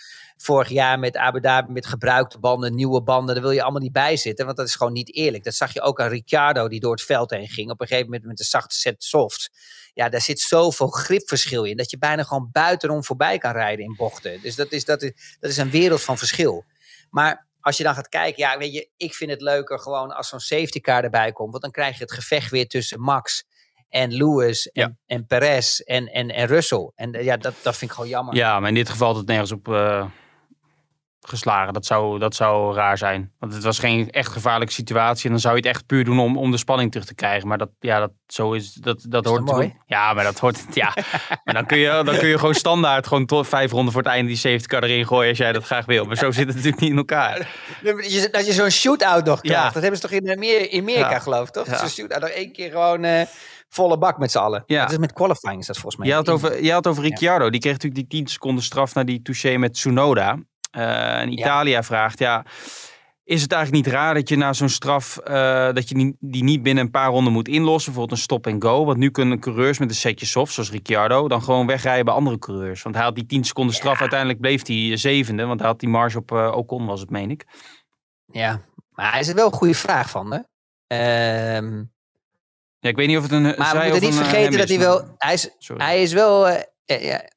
[0.43, 3.93] vorig jaar met Abu Dhabi met gebruikte banden, nieuwe banden, daar wil je allemaal niet
[3.93, 5.45] bij zitten, want dat is gewoon niet eerlijk.
[5.45, 7.71] Dat zag je ook aan Ricciardo die door het veld heen ging.
[7.71, 9.51] Op een gegeven moment met een zachte set softs.
[9.95, 13.95] Ja, daar zit zoveel gripverschil in dat je bijna gewoon buitenom voorbij kan rijden in
[13.97, 14.41] bochten.
[14.43, 16.65] Dus dat is, dat is, dat is een wereld van verschil.
[17.11, 20.29] Maar als je dan gaat kijken, ja, weet je, ik vind het leuker gewoon als
[20.29, 21.51] zo'n safety car erbij komt.
[21.51, 23.45] Want dan krijg je het gevecht weer tussen Max
[23.89, 24.97] en Lewis en, Ja.
[25.07, 26.91] en Perez en, en, en Russell.
[26.95, 28.35] En eh, ja, dat, dat vind ik gewoon jammer.
[28.35, 30.05] Ja, maar in dit geval had het nergens op eh,
[31.27, 31.73] geslagen.
[31.73, 33.33] Dat zou, dat zou raar zijn.
[33.39, 35.25] Want het was geen echt gevaarlijke situatie.
[35.25, 37.49] En dan zou je het echt puur doen om, om de spanning terug te krijgen.
[37.49, 39.53] Maar dat, ja, dat, zo is, dat, dat hoort mooi?
[39.69, 40.65] gewoon- Ja, maar dat hoort...
[40.75, 40.93] Ja,
[41.45, 44.11] maar dan kun, je, dan kun je gewoon standaard gewoon tot vijf ronden voor het
[44.11, 46.05] einde die safety car erin gooien als jij dat graag wil.
[46.05, 47.39] Maar zo zit het natuurlijk niet in elkaar.
[47.83, 49.63] Dat je, dat zo'n shootout nog krijgt.
[49.63, 49.71] Ja.
[49.71, 51.19] Dat hebben ze toch in Amerika, Ja.
[51.19, 51.67] geloof ik, toch?
[51.67, 51.77] Ja.
[51.79, 53.23] Zo'n shootout nog één keer gewoon eh,
[53.69, 54.63] volle bak met z'n allen.
[54.67, 54.83] Ja.
[54.83, 56.09] Dat is met qualifying is dat volgens mij.
[56.09, 57.51] Je had, over, je had over Ricciardo.
[57.51, 60.39] Die kreeg natuurlijk die 10 seconden straf na die touché met Tsunoda.
[60.71, 62.45] Eh, en Italia vraagt, ja,
[63.31, 66.43] is het eigenlijk niet raar dat je na zo'n straf, eh, dat je die, die
[66.43, 67.93] niet binnen een paar ronden moet inlossen?
[67.93, 68.85] Bijvoorbeeld een stop en go.
[68.85, 72.39] Want nu kunnen coureurs met een setje soft, zoals Ricciardo, dan gewoon wegrijden bij andere
[72.39, 72.83] coureurs.
[72.83, 75.45] Want hij had die 10 seconden straf, uiteindelijk bleef hij zevende.
[75.45, 77.45] Want hij had die marge op eh, Ocon, was het, meen ik.
[78.27, 80.39] Ja, maar is er wel een goede vraag van, hè?
[80.87, 81.85] Ehm,
[82.79, 84.79] Ja, ik weet niet of het een maar we moeten niet eh, vergeten dat hij
[84.79, 85.15] wel...
[85.19, 85.85] Hij is, Sorry.
[85.85, 86.47] hij is wel...
[86.95, 87.29] ja,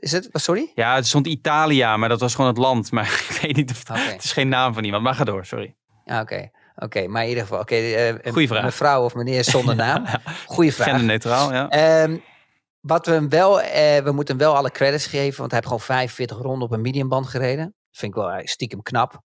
[0.00, 0.28] is het?
[0.32, 0.72] Sorry?
[0.74, 2.90] Ja, het stond Italia, maar dat was gewoon het land.
[2.92, 5.02] Maar ik weet niet of het is geen naam van iemand.
[5.02, 5.74] Maar ga door, sorry.
[6.04, 6.50] Ja, oké.
[6.76, 7.60] Oké, maar in ieder geval...
[7.60, 8.64] oké, eh, Goeie vraag.
[8.64, 10.04] Mevrouw of meneer zonder naam.
[10.46, 10.86] Goeie vraag.
[10.86, 11.68] Genderneutraal, ja.
[11.68, 12.16] Ehm,
[12.80, 15.64] wat we hem wel, eh, we moeten hem wel alle credits geven, want hij heeft
[15.64, 17.64] gewoon 45 ronden op een mediumband gereden.
[17.64, 19.22] Dat vind ik wel eh, stiekem knap.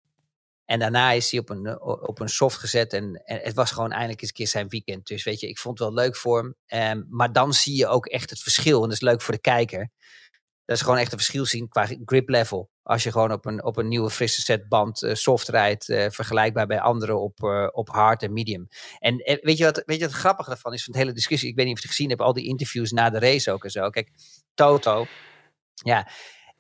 [0.71, 3.71] En daarna is hij op een, eh, op een soft gezet en, en het was
[3.71, 5.07] gewoon eindelijk eens een keer zijn weekend.
[5.07, 6.55] Dus weet je, ik vond het wel leuk voor hem.
[6.67, 9.41] Ehm, maar dan zie je ook echt het verschil en dat is leuk voor de
[9.41, 9.91] kijker.
[10.65, 12.71] Dat is gewoon echt een verschil zien qua grip level.
[12.83, 16.11] Als je gewoon op een, op een nieuwe frisse set band eh, soft rijdt, eh,
[16.11, 18.69] vergelijkbaar bij anderen op, op hard en medium.
[18.99, 21.49] En weet, je wat, weet je wat het grappige daarvan is van de hele discussie?
[21.49, 23.65] Ik weet niet of je het gezien hebt, al die interviews na de race ook
[23.65, 23.91] en zo.
[23.91, 24.11] Kijk,
[24.55, 25.07] Toto,
[25.75, 26.09] ja,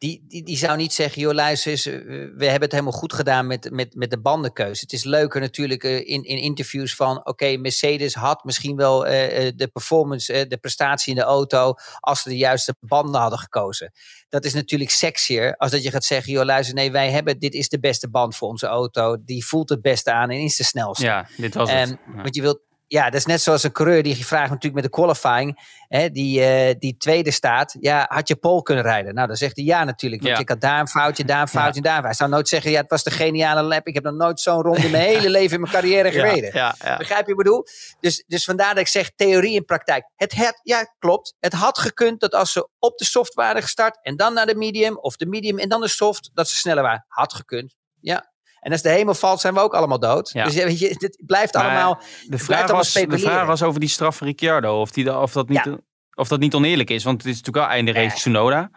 [0.00, 1.94] die, die, die zou niet zeggen, joh luister eens, eh,
[2.36, 4.80] we hebben het helemaal goed gedaan met, met, met de bandenkeuze.
[4.80, 9.46] Het is leuker natuurlijk eh, in, in interviews van, oké, Mercedes had misschien wel eh,
[9.46, 13.38] eh, de performance, eh, de prestatie in de auto, als ze de juiste banden hadden
[13.38, 13.92] gekozen.
[14.28, 17.54] Dat is natuurlijk sexier als dat je gaat zeggen, joh luister, nee, wij hebben, dit
[17.54, 20.64] is de beste band voor onze auto, die voelt het beste aan en is de
[20.64, 21.04] snelste.
[21.04, 21.88] Ja, dit was het.
[21.88, 22.22] Ja.
[22.22, 22.60] Want je wilt,
[22.90, 26.11] ja, dat is net zoals een coureur die je vraagt natuurlijk met de qualifying, hè,
[26.11, 27.76] die, eh, die tweede staat.
[27.81, 29.14] Ja, had je pole kunnen rijden?
[29.14, 30.22] Nou, dan zegt hij ja natuurlijk.
[30.22, 30.40] Want Ja.
[30.40, 32.03] ik had daar een foutje, daar een foutje, daar.
[32.03, 33.87] Hij zou nooit zeggen, ja, het was de geniale lap.
[33.87, 36.50] Ik heb nog nooit zo'n ronde in mijn hele leven in mijn carrière gereden.
[36.55, 36.96] Ja, ja.
[36.96, 37.64] Begrijp je wat ik bedoel?
[38.00, 40.05] Dus, dus vandaar dat ik zeg theorie en praktijk.
[40.16, 41.35] Het had, ja, klopt.
[41.40, 44.55] Het had gekund dat als ze op de soft waren gestart en dan naar de
[44.57, 47.05] medium, of de medium en dan de soft, dat ze sneller waren.
[47.09, 47.74] Had gekund.
[48.00, 48.29] Ja.
[48.61, 50.31] En als de hemel valt, zijn we ook allemaal dood.
[50.33, 50.44] Ja.
[50.44, 52.03] Dus weet je, het blijft Maar allemaal.
[52.27, 54.81] De vraag, allemaal was, de vraag was over die straf van Ricciardo.
[54.81, 55.70] Of, die, of, dat niet,
[56.14, 57.05] of dat niet oneerlijk is.
[57.05, 58.16] Want het is natuurlijk wel einde race Nee.
[58.16, 58.70] Tsunoda.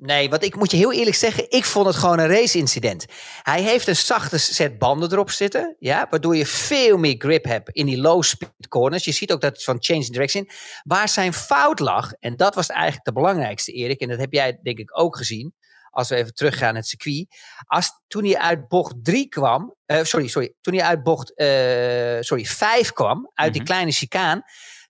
[0.00, 3.06] Nee, want ik moet je heel eerlijk zeggen, ik vond het gewoon een race-incident.
[3.42, 7.70] Hij heeft een zachte set banden erop zitten, ja, waardoor je veel meer grip hebt
[7.70, 9.04] in die low-speed corners.
[9.04, 10.48] Je ziet ook dat van change in direction.
[10.82, 14.58] Waar zijn fout lag, en dat was eigenlijk de belangrijkste, Erik, en dat heb jij
[14.62, 15.54] denk ik ook gezien,
[15.90, 17.26] als we even teruggaan naar het circuit.
[17.66, 22.16] Als, toen hij uit bocht 3 kwam, eh, sorry, sorry, toen hij uit bocht eh,
[22.20, 23.70] sorry, 5 kwam, uit die Mhm.
[23.70, 24.42] kleine chicaan,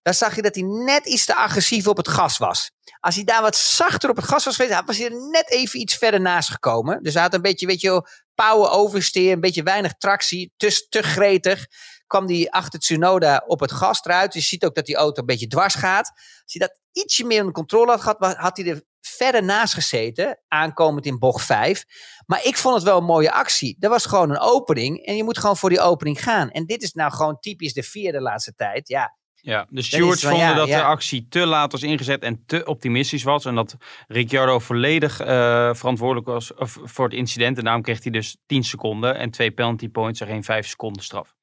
[0.03, 2.71] dan zag je dat hij net iets te agressief op het gas was.
[3.01, 5.81] Als hij daar wat zachter op het gas was geweest, was hij er net even
[5.81, 7.03] iets verder naast gekomen.
[7.03, 11.03] Dus hij had een beetje, weet je, power oversteer, een beetje weinig tractie, te, te
[11.03, 11.67] gretig.
[12.07, 14.35] Kwam hij achter Tsunoda op het gas eruit.
[14.35, 16.09] Je ziet ook dat die auto een beetje dwars gaat.
[16.43, 18.83] Als hij dat ietsje meer onder controle had gehad, had hij er
[19.23, 21.85] verder naast gezeten, aankomend in bocht 5.
[22.27, 23.77] Maar ik vond het wel een mooie actie.
[23.81, 26.51] Er was gewoon een opening en je moet gewoon voor die opening gaan.
[26.51, 28.89] En dit is nou gewoon typisch de vierde laatste tijd.
[28.89, 30.77] Ja, Ja, de stewards van, vonden ja, dat ja.
[30.77, 33.45] de actie te laat was ingezet en te optimistisch was.
[33.45, 33.77] En dat
[34.09, 37.59] Ricciardo volledig eh, verantwoordelijk was of, voor het incident.
[37.59, 41.03] En daarom kreeg hij dus 10 seconden en twee penalty points en geen 5 seconden
[41.03, 41.35] straf.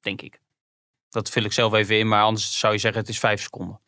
[0.00, 0.40] Denk ik.
[1.08, 3.80] Dat vul ik zelf even in, maar anders zou je zeggen het is 5 seconden.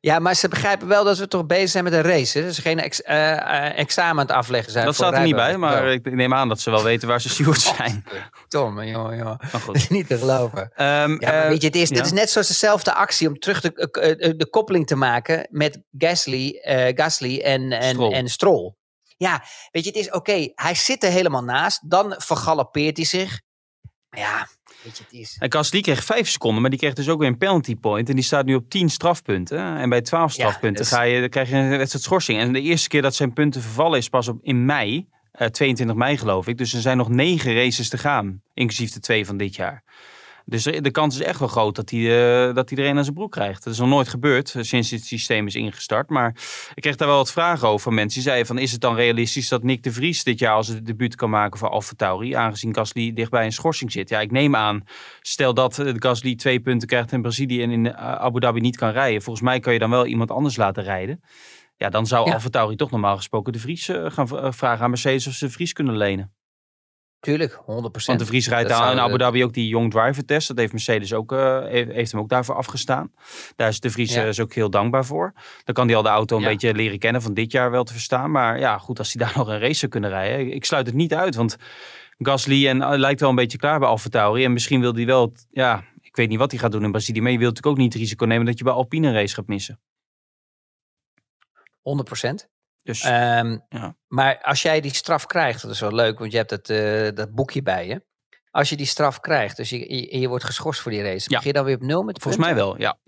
[0.00, 2.38] Ja, maar ze begrijpen wel dat we toch bezig zijn met een race.
[2.38, 2.52] Hè?
[2.52, 3.32] Ze geen ex- eh,
[3.66, 4.84] eh, examen aan het afleggen zijn.
[4.84, 5.92] dat staat er niet bij, maar Wel.
[5.92, 8.04] ik neem aan dat ze wel weten waar ze stewards zijn.
[8.48, 8.74] Tom.
[8.74, 9.74] Maar goed.
[9.76, 10.70] is niet te geloven.
[10.74, 11.94] Ehm, Ja, maar eh, weet je, het is, ja.
[11.94, 15.46] dit is net zoals dezelfde actie om terug de, eh, eh, de koppeling te maken
[15.50, 18.12] met Gasly, eh, Gasly en, en, Stroll.
[18.12, 18.74] en Stroll.
[19.16, 20.48] Ja, weet je, het is oké.
[20.54, 21.90] hij zit er helemaal naast.
[21.90, 23.40] Dan vergalopeert hij zich.
[24.10, 24.48] Ja,
[24.82, 25.36] weet je, het is...
[25.38, 28.08] En Gasly kreeg 5 seconden, maar die kreeg dus ook weer een penalty point.
[28.08, 29.76] En die staat nu op 10 strafpunten.
[29.76, 32.38] En bij 12 strafpunten dus- ga je, dan krijg je een wedstrijd schorsing.
[32.40, 35.06] En de eerste keer dat zijn punten vervallen is pas op, in mei.
[35.32, 36.58] eh, 22 mei geloof ik.
[36.58, 38.42] Dus er zijn nog negen races te gaan.
[38.54, 39.82] Inclusief de twee van dit jaar.
[40.48, 43.02] Dus de kans is echt wel groot dat hij, eh, dat hij er een aan
[43.02, 43.64] zijn broek krijgt.
[43.64, 46.10] Dat is nog nooit gebeurd eh, sinds dit systeem is ingestart.
[46.10, 46.28] Maar
[46.74, 48.14] ik kreeg daar wel wat vragen over van mensen.
[48.14, 50.86] Die zeiden van, is het dan realistisch dat Nick de Vries dit jaar als het
[50.86, 52.34] debuut kan maken voor Alfa Tauri?
[52.34, 54.08] Aangezien Gasly dichtbij een schorsing zit.
[54.08, 54.84] Ja, ik neem aan,
[55.20, 58.90] stel dat eh, Gasly twee punten krijgt in Brazilië en in Abu Dhabi niet kan
[58.90, 59.22] rijden.
[59.22, 61.20] Volgens mij kan je dan wel iemand anders laten rijden.
[61.76, 62.32] Ja, dan zou Ja.
[62.32, 65.72] Alfa Tauri toch normaal gesproken de Vries gaan vragen aan Mercedes of ze de Vries
[65.72, 66.37] kunnen lenen.
[67.20, 68.06] Tuurlijk, 100%.
[68.06, 70.48] Want de Vries rijdt in de- Abu Dhabi ook die Young Driver test.
[70.48, 73.12] Dat heeft Mercedes ook, eh, heeft, heeft hem ook daarvoor afgestaan.
[73.56, 74.22] Daar is de Vries Ja.
[74.22, 75.32] eh, is ook heel dankbaar voor.
[75.64, 76.48] Dan kan hij al de auto een Ja.
[76.48, 78.30] beetje leren kennen van dit jaar wel te verstaan.
[78.30, 80.52] Maar ja, goed, als hij daar nog een race zou kunnen rijden.
[80.52, 81.56] Ik, sluit het niet uit, want
[82.18, 84.44] Gasly en, eh, lijkt wel een beetje klaar bij AlphaTauri.
[84.44, 87.20] En misschien wil hij wel, ja, ik weet niet wat hij gaat doen in Brazilië.
[87.20, 89.34] Maar je wilt natuurlijk ook niet het risico nemen dat je bij Alpine een race
[89.34, 89.80] gaat missen.
[91.82, 92.48] 100%.
[92.88, 93.96] Dus Ehm, Ja.
[94.06, 97.08] Maar als jij die straf krijgt, dat is wel leuk, want je hebt dat, eh,
[97.14, 98.04] dat boekje bij je.
[98.50, 101.36] Als je die straf krijgt, dus je, je, je wordt geschorst voor die race, Ja.
[101.36, 102.98] begin je dan weer op nul met de volgens mij wel, ja.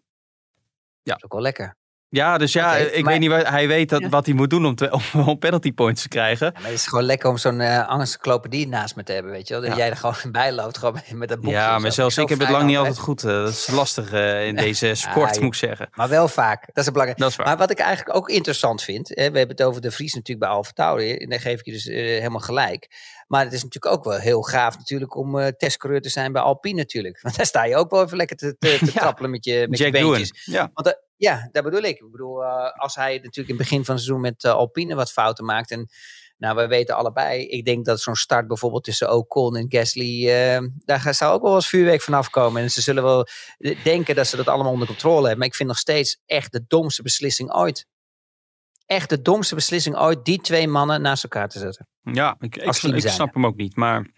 [1.03, 1.77] Dat is ook wel lekker.
[2.13, 4.67] Ja, dus ja, ik maar- weet niet wat hij weet dat, wat hij moet doen
[4.67, 6.47] om, te, om, om penalty points te krijgen.
[6.47, 9.49] Ja, maar het is gewoon lekker om zo'n uh, encyclopedie naast me te hebben, weet
[9.49, 9.63] je wel.
[9.63, 9.77] Dat Ja.
[9.77, 11.57] jij er gewoon bij loopt, gewoon met dat boekje.
[11.57, 12.99] Ja, maar zelfs ik heb het lang niet altijd.
[12.99, 13.25] goed.
[13.25, 15.89] eh, dat is lastig eh, in deze sport, moet ik zeggen.
[15.95, 17.21] Maar wel vaak, dat is belangrijk.
[17.21, 17.47] Dat is waar.
[17.47, 20.47] Maar wat ik eigenlijk ook interessant vind, hè, we hebben het over de Vries natuurlijk
[20.47, 22.89] bij Alfa Tauri, en daar geef ik je dus helemaal gelijk.
[23.27, 26.43] Maar het is natuurlijk ook wel heel gaaf natuurlijk om eh testcoureur te zijn bij
[26.43, 27.21] Alpine natuurlijk.
[27.23, 28.91] Want daar sta je ook wel even lekker te, te, te Ja.
[29.01, 30.43] trappelen met je, met je Jack beentjes.
[30.45, 30.71] Ja.
[30.75, 32.01] Want ja, dat bedoel ik.
[32.01, 34.95] Ik bedoel, eh, als hij natuurlijk in het begin van het seizoen met eh, Alpine
[34.95, 35.71] wat fouten maakt.
[35.71, 35.89] En
[36.39, 37.47] nou, we weten allebei.
[37.47, 40.29] Ik denk dat zo'n start bijvoorbeeld tussen Ocon en Gasly.
[40.29, 42.63] eh, daar zou ook wel eens vuurwerk vanaf komen.
[42.63, 43.27] En ze zullen wel
[43.83, 45.39] denken dat ze dat allemaal onder controle hebben.
[45.39, 47.87] Maar ik vind nog steeds echt de domste beslissing ooit.
[48.87, 50.25] Echt de domste beslissing ooit.
[50.25, 51.89] Die twee mannen naast elkaar te zetten.
[52.03, 52.73] Ja, ik, ik,
[53.09, 53.77] snap hem ook niet.
[53.77, 54.11] Maar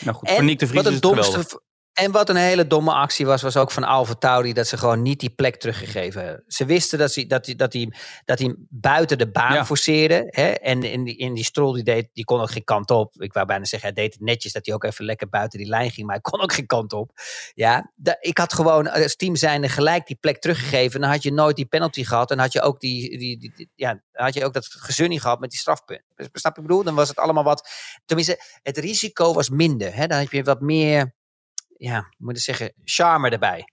[0.00, 1.34] nou goed, En Nick de Vries wat is een het geweldig.
[1.34, 1.64] domste
[1.96, 5.02] En wat een hele domme actie was, was ook van Alfa Tauri dat ze gewoon
[5.02, 6.44] niet die plek teruggegeven hebben.
[6.46, 7.76] Ze wisten dat hij dat dat
[8.24, 9.64] dat buiten de baan Ja.
[9.64, 10.26] forceerde.
[10.30, 10.46] Hè?
[10.50, 13.22] En in die, in die strol die deed, die kon ook geen kant op.
[13.22, 15.68] Ik wou bijna zeggen, hij deed het netjes dat hij ook even lekker buiten die
[15.68, 17.10] lijn ging, maar hij kon ook geen kant op.
[17.54, 21.00] Ja, ik had gewoon als team zijnde gelijk die plek teruggegeven.
[21.00, 24.24] Dan had je nooit die penalty gehad en had je ook die, die, ja, dan
[24.24, 26.02] had je ook dat gezeur niet gehad met die strafpunt.
[26.16, 26.82] Snap je ik bedoel?
[26.82, 27.68] Dan was het allemaal wat,
[28.04, 29.94] tenminste, het risico was minder.
[29.94, 30.06] Hè?
[30.06, 31.14] Dan heb je wat meer
[31.78, 33.64] ja, moet ik zeggen, charme erbij.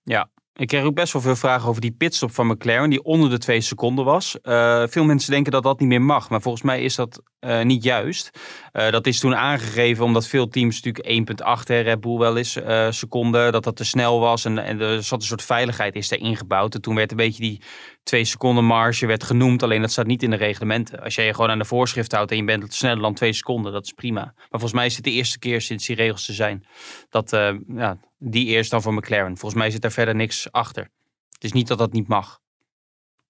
[0.55, 3.37] Ik kreeg ook best wel veel vragen over die pitstop van McLaren, die onder de
[3.37, 4.41] twee seconden was.
[4.41, 7.61] Eh, veel mensen denken dat dat niet meer mag, maar volgens mij is dat eh,
[7.61, 8.39] niet juist.
[8.71, 12.59] Eh, dat is toen aangegeven omdat veel teams natuurlijk 1,8 hè, Red Bull wel eens
[12.89, 14.45] seconden, dat dat te snel was.
[14.45, 16.75] En, er zat een soort veiligheid is daar ingebouwd.
[16.75, 17.61] En toen werd een beetje die
[18.03, 21.01] twee seconden marge werd genoemd, alleen dat staat niet in de reglementen.
[21.01, 23.71] Als jij je gewoon aan de voorschrift houdt en je bent sneller dan twee seconden,
[23.71, 24.23] dat is prima.
[24.23, 26.65] Maar volgens mij is het de eerste keer sinds die regels er zijn
[27.09, 29.37] dat eh, ja, die eerst dan voor McLaren.
[29.37, 30.89] Volgens mij zit daar verder niks achter.
[31.31, 32.39] Het is niet dat dat niet mag.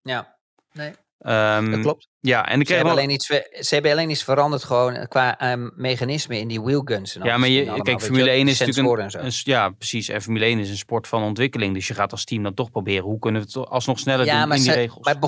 [0.01, 0.37] Ja,
[0.71, 2.07] nee, Ehm, dat klopt.
[2.19, 3.25] Ja, en ik Ze hebben, alleen iets,
[3.59, 7.15] ze hebben alleen iets veranderd gewoon qua ehm, mechanisme in die wheelguns.
[7.15, 9.69] en Ja, maar je, allemaal, kijk, Formule je wel, 1 is natuurlijk een, een- Ja,
[9.69, 10.09] precies.
[10.09, 11.73] En Formule 1 is een sport van ontwikkeling.
[11.73, 13.03] Dus je gaat als team dan toch proberen.
[13.03, 15.05] Hoe kunnen we het alsnog sneller Ja, doen maar in die regels?
[15.05, 15.19] Maar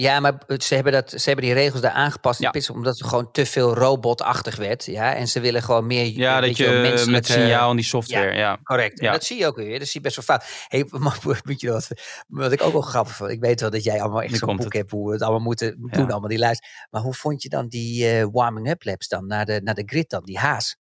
[0.00, 2.52] ja, maar ze hebben, dat, ze hebben die regels daar aangepast Ja.
[2.72, 4.84] omdat het gewoon te veel robotachtig werd.
[4.84, 8.34] Ja, en ze willen gewoon meer ja, eh, dat je met signaal en die software,
[8.34, 8.58] ja.
[8.62, 9.00] Correct.
[9.00, 9.06] Ja.
[9.06, 9.78] En dat zie je ook weer.
[9.78, 10.66] Dat zie je best wel fout.
[10.68, 11.88] Hey, maar moet je wat,
[12.26, 13.30] wat ik ook wel grappig vond.
[13.30, 14.72] Ik weet wel dat jij allemaal echt zo'n boek het.
[14.72, 16.66] hebt hoe we het allemaal moeten doen, allemaal die lijst.
[16.90, 20.10] Maar hoe vond je dan die eh, warming-up laps dan naar de, naar de grid
[20.10, 20.76] dan, die haas?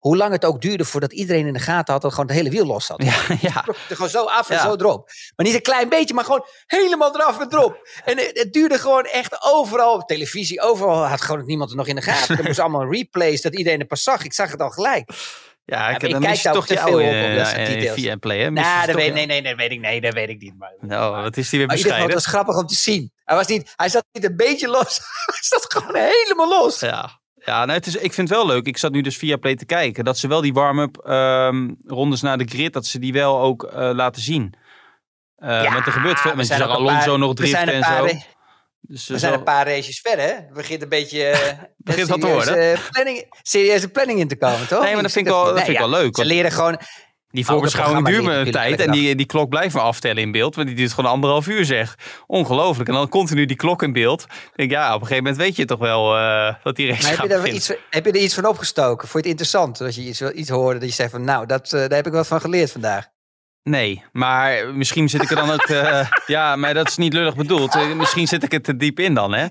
[0.00, 2.50] Hoe lang het ook duurde voordat iedereen in de gaten had dat gewoon het hele
[2.50, 3.02] wiel los zat.
[3.02, 3.14] Ja,
[3.50, 3.64] ja.
[3.88, 4.62] Er gewoon zo af en Ja.
[4.62, 5.10] zo erop.
[5.36, 7.88] Maar niet een klein beetje, maar gewoon helemaal eraf en erop.
[8.04, 9.94] En het, het duurde gewoon echt overal.
[9.94, 12.38] Op televisie, overal had gewoon niemand er nog in de gaten.
[12.38, 14.24] Er moest allemaal replays dat iedereen het pas zag.
[14.24, 15.10] Ik zag het al gelijk.
[15.64, 17.94] Ja, ik, ik dan kijk daar toch te veel op, op dat soort details.
[18.00, 18.50] via play, hè?
[18.86, 20.58] Dat weet, nee, nee, dat weet ik, nee, dat weet ik niet.
[20.58, 22.04] Maar, Nou, wat is die weer bescheiden?
[22.04, 23.12] het was grappig om te zien.
[23.24, 24.96] Hij, was niet, hij zat niet een beetje los.
[25.26, 26.80] hij zat gewoon helemaal los.
[26.80, 28.66] Ja, ja nou, het is, ik vind het wel leuk.
[28.66, 30.04] Ik zat nu dus via Play te kijken.
[30.04, 33.64] Dat ze wel die warm-up ehm, rondes naar de grid, dat ze die wel ook
[33.64, 34.54] eh, laten zien.
[35.36, 36.30] Ja, want er gebeurt veel.
[36.30, 38.08] ook een Alonso nog driften en zo.
[38.80, 40.24] Dus We zijn een paar races verder.
[40.24, 40.32] hè?
[40.32, 42.44] Het begint een beetje eh, Begint wat te worden.
[42.44, 44.82] serieuze planning, serieuze planning in te komen, toch?
[44.82, 46.16] Nee, maar dat vind ik wel, dat vind ik wel leuk.
[46.16, 46.78] Ze leren gewoon...
[47.32, 50.32] Die voorbeschouwing programma duurt me een tijd en die, die klok blijft me aftellen in
[50.32, 50.54] beeld.
[50.54, 51.98] Want die duurt gewoon anderhalf uur zeg.
[52.26, 52.88] Ongelooflijk.
[52.88, 54.22] En dan continu die klok in beeld.
[54.22, 57.02] Ik denk, ja, op een gegeven moment weet je toch wel eh, dat die race
[57.02, 59.08] Maar heb, je iets, heb je er iets van opgestoken?
[59.08, 59.78] Vond je het interessant?
[59.78, 62.12] Dat je iets, iets hoorde dat je zegt van nou, dat, eh, daar heb ik
[62.12, 63.08] wat van geleerd vandaag.
[63.62, 65.68] Nee, maar misschien zit ik er dan ook...
[65.68, 67.94] eh, ja, maar dat is niet lullig bedoeld.
[67.94, 69.46] Misschien zit ik er te diep in dan, hè?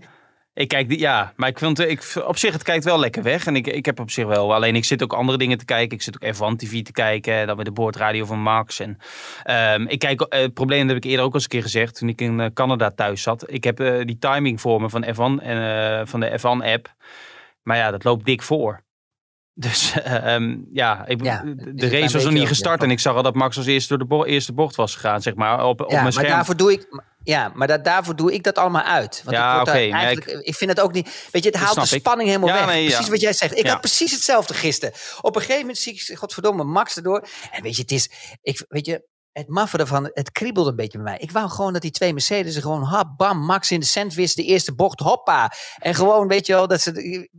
[0.59, 3.45] Ik kijk, die- ja, maar ik vind ik, op zich, het kijkt wel lekker weg.
[3.45, 5.97] En ik, ik heb op zich wel, alleen ik zit ook andere dingen te kijken.
[5.97, 8.79] Ik zit ook F1 TV te kijken, en dan met de boordradio van Max.
[8.79, 8.97] En,
[9.43, 11.61] ehm, ik kijk, eh, het probleem dat heb ik eerder ook al eens een keer
[11.61, 13.51] gezegd, toen ik in eh, Canada thuis zat.
[13.51, 16.93] Ik heb eh, die timing voor me van, F1 en, van de F1-app.
[17.63, 18.83] Maar ja, dat loopt dik voor.
[19.59, 21.43] Dus ehm, ja, ik, Ja,
[21.73, 22.79] de race was nog niet ook, gestart.
[22.79, 22.85] ja.
[22.85, 25.21] En ik zag al dat Max als eerste door de bo- eerste bocht was gegaan,
[25.21, 26.87] zeg maar, op, op ja, mijn maar daarvoor doe ik.
[27.23, 29.21] Ja, maar da- daarvoor doe ik dat allemaal uit.
[29.23, 31.27] Want Ja, ik, maar eigenlijk, ik, vind het ook niet.
[31.31, 32.65] Weet je, het haalt de spanning helemaal weg.
[32.65, 33.57] nee, precies wat jij zegt.
[33.57, 34.95] Ik had precies hetzelfde gisteren.
[35.21, 37.27] Op een gegeven moment zie ik, godverdomme, Max erdoor.
[37.51, 38.09] En weet je, het is.
[38.41, 39.07] Ik, weet je,
[39.39, 41.17] het maffe ervan, het kriebelde een beetje bij mij.
[41.19, 44.33] Ik wou gewoon dat die twee Mercedes er gewoon, hap, bam, Max in de sandwich,
[44.33, 45.51] de eerste bocht, hoppa.
[45.77, 46.91] En gewoon, weet je wel, dat, ze,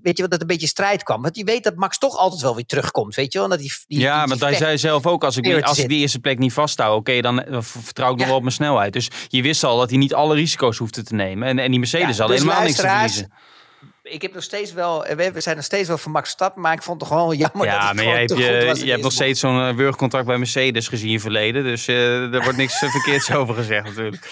[0.03, 1.23] weet je wel, dat een beetje strijd kwam.
[1.23, 3.49] Want je weet dat Max toch altijd wel weer terugkomt, weet je wel.
[3.49, 5.99] Dat die, die, ja, maar hij zei zelf ook, als ik, spirit als ik die
[6.01, 8.27] eerste plek niet vasthoud, oké, dan eh, vertrouw ik nog Ja.
[8.27, 8.93] wel op mijn snelheid.
[8.93, 11.49] Dus je wist al dat hij niet alle risico's hoefde te nemen.
[11.49, 13.33] En, en die Mercedes Ja, had dus helemaal niks te verliezen.
[14.11, 16.73] Ik heb nog steeds wel, eh, we zijn nog steeds wel voor Max Verstappen, maar
[16.73, 19.03] ik vond het gewoon jammer dat ja, het maar jij hebt, goed je, je hebt
[19.03, 21.65] nog steeds zo'n eh, wurgcontract bij Mercedes gezien in verleden.
[21.65, 21.97] Dus eh
[22.31, 24.29] daar wordt niks verkeerds over gezegd natuurlijk.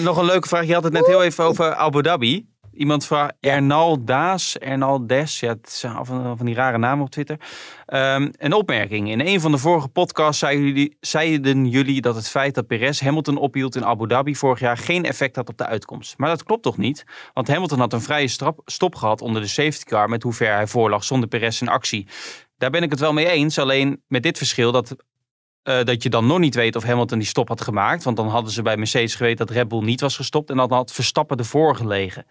[0.00, 0.64] Nog een leuke vraag.
[0.64, 2.46] Je had het net heel even over Abu Dhabi.
[2.78, 5.40] Iemand vraagt Ernal Daas, Ernal Des.
[5.40, 7.40] Ja, het en toe van die rare namen op Twitter.
[7.86, 9.10] Ehm, een opmerking.
[9.10, 13.00] In een van de vorige podcasts zeiden jullie, zeiden jullie dat het feit dat Perez
[13.00, 16.18] Hamilton ophield in Abu Dhabi vorig jaar geen effect had op de uitkomst.
[16.18, 17.04] Maar dat klopt toch niet?
[17.32, 20.54] Want Hamilton had een vrije strap, stop gehad onder de safety car met hoe ver
[20.54, 22.08] hij voorlag zonder Perez in actie.
[22.58, 23.58] Daar ben ik het wel mee eens.
[23.58, 24.96] Alleen met dit verschil dat,
[25.68, 28.04] eh, dat je dan nog niet weet of Hamilton die stop had gemaakt.
[28.04, 30.50] Want dan hadden ze bij Mercedes geweten dat Red Bull niet was gestopt.
[30.50, 32.26] En dan had Verstappen ervoor gelegen.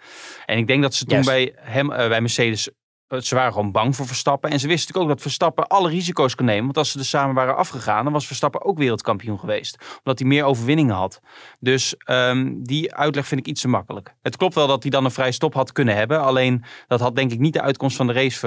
[0.45, 2.69] En ik denk dat ze toen bij, hem, eh, bij Mercedes...
[3.07, 4.49] eh, Ze waren gewoon bang voor Verstappen.
[4.49, 6.63] En ze wisten natuurlijk ook dat Verstappen alle risico's kon nemen.
[6.63, 9.97] Want als ze er samen waren afgegaan, dan was Verstappen ook wereldkampioen geweest.
[9.97, 11.19] Omdat hij meer overwinningen had.
[11.59, 14.15] Dus ehm, die uitleg vind ik iets te makkelijk.
[14.21, 16.21] Het klopt wel dat hij dan een vrije stop had kunnen hebben.
[16.21, 18.39] Alleen dat had denk ik niet de uitkomst van de race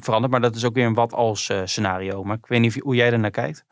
[0.00, 0.32] veranderd.
[0.32, 2.24] Maar dat is ook weer een wat-als eh, scenario.
[2.24, 3.64] Maar ik weet niet hoe jij er naar kijkt.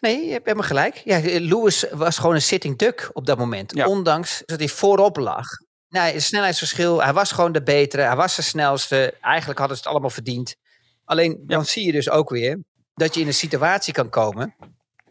[0.00, 0.94] Nee, je hebt helemaal gelijk.
[1.04, 3.74] Ja, Lewis was gewoon een sitting duck op dat moment.
[3.74, 3.86] Ja.
[3.86, 5.46] Ondanks dat hij voorop lag.
[5.88, 8.02] Nou, het snelheidsverschil, hij was gewoon de betere.
[8.02, 9.14] Hij was de snelste.
[9.20, 10.56] Eigenlijk hadden ze het allemaal verdiend.
[11.04, 12.62] Alleen dan zie je dus ook weer
[12.94, 14.54] dat je in een situatie kan komen.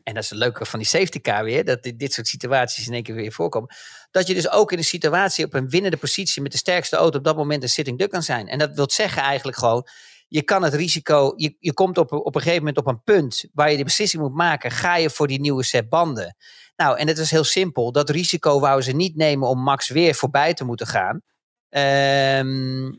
[0.03, 1.65] En dat is het leuke van die safety car weer.
[1.65, 3.75] Dat dit soort situaties in één keer weer voorkomen.
[4.11, 7.17] Dat je dus ook in een situatie op een winnende positie met de sterkste auto
[7.17, 8.47] op dat moment een sitting duck kan zijn.
[8.47, 9.87] En dat wil zeggen eigenlijk gewoon
[10.27, 13.45] je kan het risico, je, je komt op, op een gegeven moment op een punt
[13.53, 16.35] waar je de beslissing moet maken, ga je voor die nieuwe set banden?
[16.75, 17.91] Nou, en het is heel simpel.
[17.91, 21.21] Dat risico wouden ze niet nemen om Max weer voorbij te moeten gaan.
[21.69, 22.91] Ehm,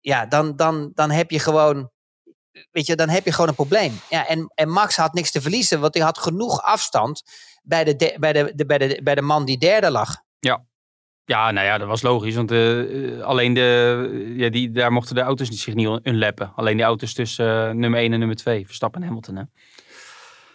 [0.00, 1.90] ja, dan, dan, dan heb je gewoon,
[2.70, 4.00] weet je, dan heb je gewoon een probleem.
[4.08, 7.22] Ja, en, en Max had niks te verliezen, want hij had genoeg afstand
[7.62, 10.16] bij de, de- bij de, de, bij de, bij de man die derde lag.
[10.38, 10.64] Ja,
[11.36, 12.34] nou ja, dat was logisch.
[12.34, 16.52] Want eh, eh, alleen de, ja, die, daar mochten de auto's niet zich niet unlappen.
[16.54, 18.66] Alleen die auto's tussen eh, nummer 1 en nummer 2.
[18.66, 19.36] Verstappen en Hamilton.
[19.36, 19.42] Hè?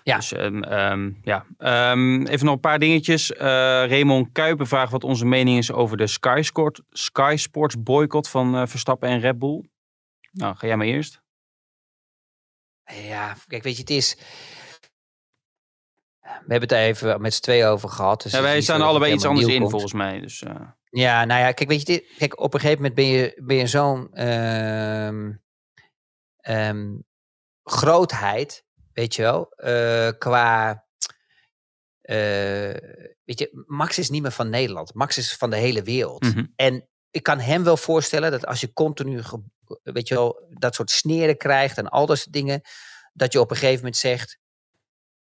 [0.04, 0.16] Ja.
[0.16, 1.46] Dus ehm, ehm, ja.
[1.58, 3.34] Ehm, even nog een paar dingetjes.
[3.34, 3.48] Eh
[3.88, 8.68] Raymond Kuiper vraagt wat onze mening is over de Sky, Sport, Sky Sports boycott van
[8.68, 9.64] Verstappen en Red Bull.
[10.32, 11.22] Nou, ga jij maar eerst.
[12.86, 14.18] Ja, kijk, weet je, het is.
[16.26, 18.22] We hebben het even met z'n tweeën over gehad.
[18.22, 19.70] Dus Ja, wij staan allebei iets anders in, komt.
[19.70, 20.20] volgens mij.
[20.20, 20.56] Dus, eh,
[20.90, 23.56] Ja, nou ja, kijk, weet je, dit, kijk, op een gegeven moment ben je, ben
[23.56, 25.32] je zo'n ehm,
[26.38, 26.94] ehm,
[27.64, 30.84] grootheid, weet je wel, eh, qua.
[32.02, 32.16] eh,
[33.24, 34.94] weet je, Max is niet meer van Nederland.
[34.94, 36.24] Max is van de hele wereld.
[36.24, 36.46] mhm.
[36.56, 39.22] En ik kan hem wel voorstellen dat als je continu,
[39.84, 42.62] weet je wel, dat soort sneren krijgt en al dat soort dingen,
[43.14, 44.38] dat je op een gegeven moment zegt,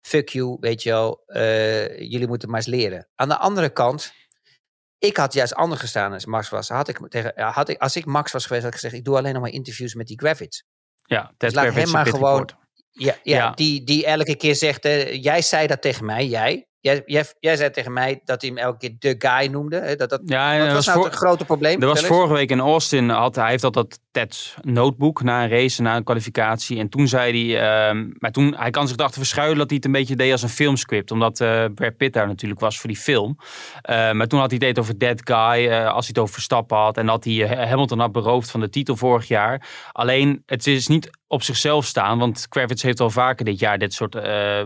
[0.01, 3.07] fuck you, weet je wel, eh, jullie moeten maar eens leren.
[3.15, 4.13] Aan de andere kant,
[4.97, 6.69] ik had juist anders gestaan als Max was.
[6.69, 9.17] Had ik tegen, had ik, als ik Max was geweest, had ik gezegd, ik doe
[9.17, 10.61] alleen nog maar interviews met die Gravitz.
[11.05, 12.49] Ja, Dus laat hem maar gewoon-.
[12.91, 13.51] Ja, ja, Ja.
[13.51, 16.67] Die, die elke keer zegt, eh, jij zei dat tegen mij, jij.
[16.81, 17.25] Jij, jij.
[17.39, 19.79] jij zei tegen mij dat hij hem elke keer de guy noemde.
[19.79, 21.81] Hè, dat, dat, Ja, er was was nou voor- het grote probleem?
[21.81, 25.49] Er was vorige week in Austin, had, hij heeft altijd dat Ted notebook na een
[25.49, 26.79] race, na een kwalificatie.
[26.79, 29.85] En toen zei hij, ehm, maar toen, hij kan zich erachter verschuilen dat hij het
[29.85, 31.11] een beetje deed als een filmscript.
[31.11, 33.37] Omdat eh Brad Pitt daar natuurlijk was voor die film.
[33.81, 36.77] Eh, maar toen had hij het over Dead Guy, eh, als hij het over Verstappen
[36.77, 36.97] had.
[36.97, 37.33] En dat hij
[37.67, 39.67] Hamilton had beroofd van de titel vorig jaar.
[39.91, 42.19] Alleen, het is niet op zichzelf staan.
[42.19, 44.15] Want Kravitz heeft al vaker dit jaar dit soort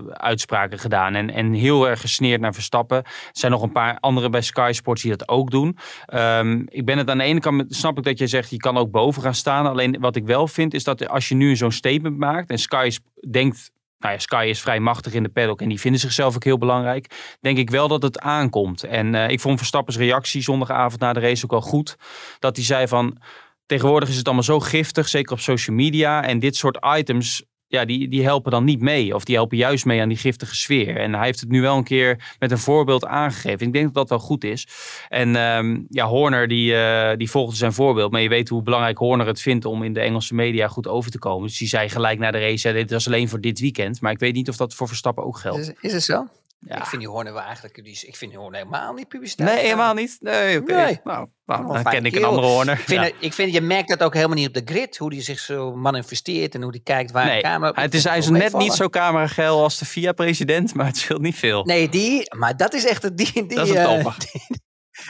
[0.10, 1.16] uitspraken gedaan.
[1.16, 2.98] En, en heel erg gesneerd naar Verstappen.
[2.98, 5.78] Er zijn nog een paar anderen bij Sky Sports die dat ook doen.
[6.06, 8.78] Ehm, ik ben het aan de ene kant, snap ik dat je zegt, je kan
[8.78, 9.68] ook boven gaan staan.
[9.68, 12.92] Alleen wat ik wel vind, is dat als je nu zo'n statement maakt en Sky
[13.30, 16.44] denkt nou ja, Sky is vrij machtig in de paddock en die vinden zichzelf ook
[16.44, 17.36] heel belangrijk.
[17.42, 18.84] Denk ik wel dat het aankomt.
[18.84, 21.96] En ik vond Verstappen's reactie zondagavond na de race ook wel goed.
[22.40, 23.18] Dat hij zei van,
[23.66, 26.24] tegenwoordig is het allemaal zo giftig, zeker op social media.
[26.24, 29.16] En dit soort items ja, die, die helpen dan niet mee.
[29.16, 30.98] Of die helpen juist mee aan die giftige sfeer.
[30.98, 33.68] En hij heeft het nu wel een keer met een voorbeeld aangegeven.
[33.68, 34.68] Ik denk dat dat wel goed is.
[35.10, 38.12] En ehm, ja, Horner die, uh, die volgde zijn voorbeeld.
[38.12, 41.12] Maar je weet hoe belangrijk Horner het vindt om in de Engelse media goed over
[41.12, 41.48] te komen.
[41.48, 44.02] Dus die zei gelijk na de race, dit was alleen voor dit weekend.
[44.02, 45.60] Maar ik weet niet of dat voor Verstappen ook geldt.
[45.60, 46.28] Is, is het zo?
[46.60, 46.78] Ja.
[46.78, 49.50] Ik vind die Horner wel eigenlijk, die, ik vind die Horner helemaal niet publiciteit.
[49.50, 50.18] Nee, helemaal niet.
[50.20, 50.72] Nee, oké.
[50.72, 50.86] Okay.
[50.86, 51.00] Nee.
[51.04, 52.74] Nou, nou dan ken ik een andere Horner.
[52.74, 53.06] Ik vind, Ja.
[53.06, 55.40] het- ik vind, je merkt dat ook helemaal niet op de grid, hoe die zich
[55.40, 57.82] zo manifesteert en hoe die kijkt waar Nee, de camera...
[57.82, 61.36] het is, hij is net niet zo camerageil als de VIA-president, maar het scheelt niet
[61.36, 61.64] veel.
[61.64, 64.16] Nee, die, maar dat is echt het- die, die, Dat is een eh, topper.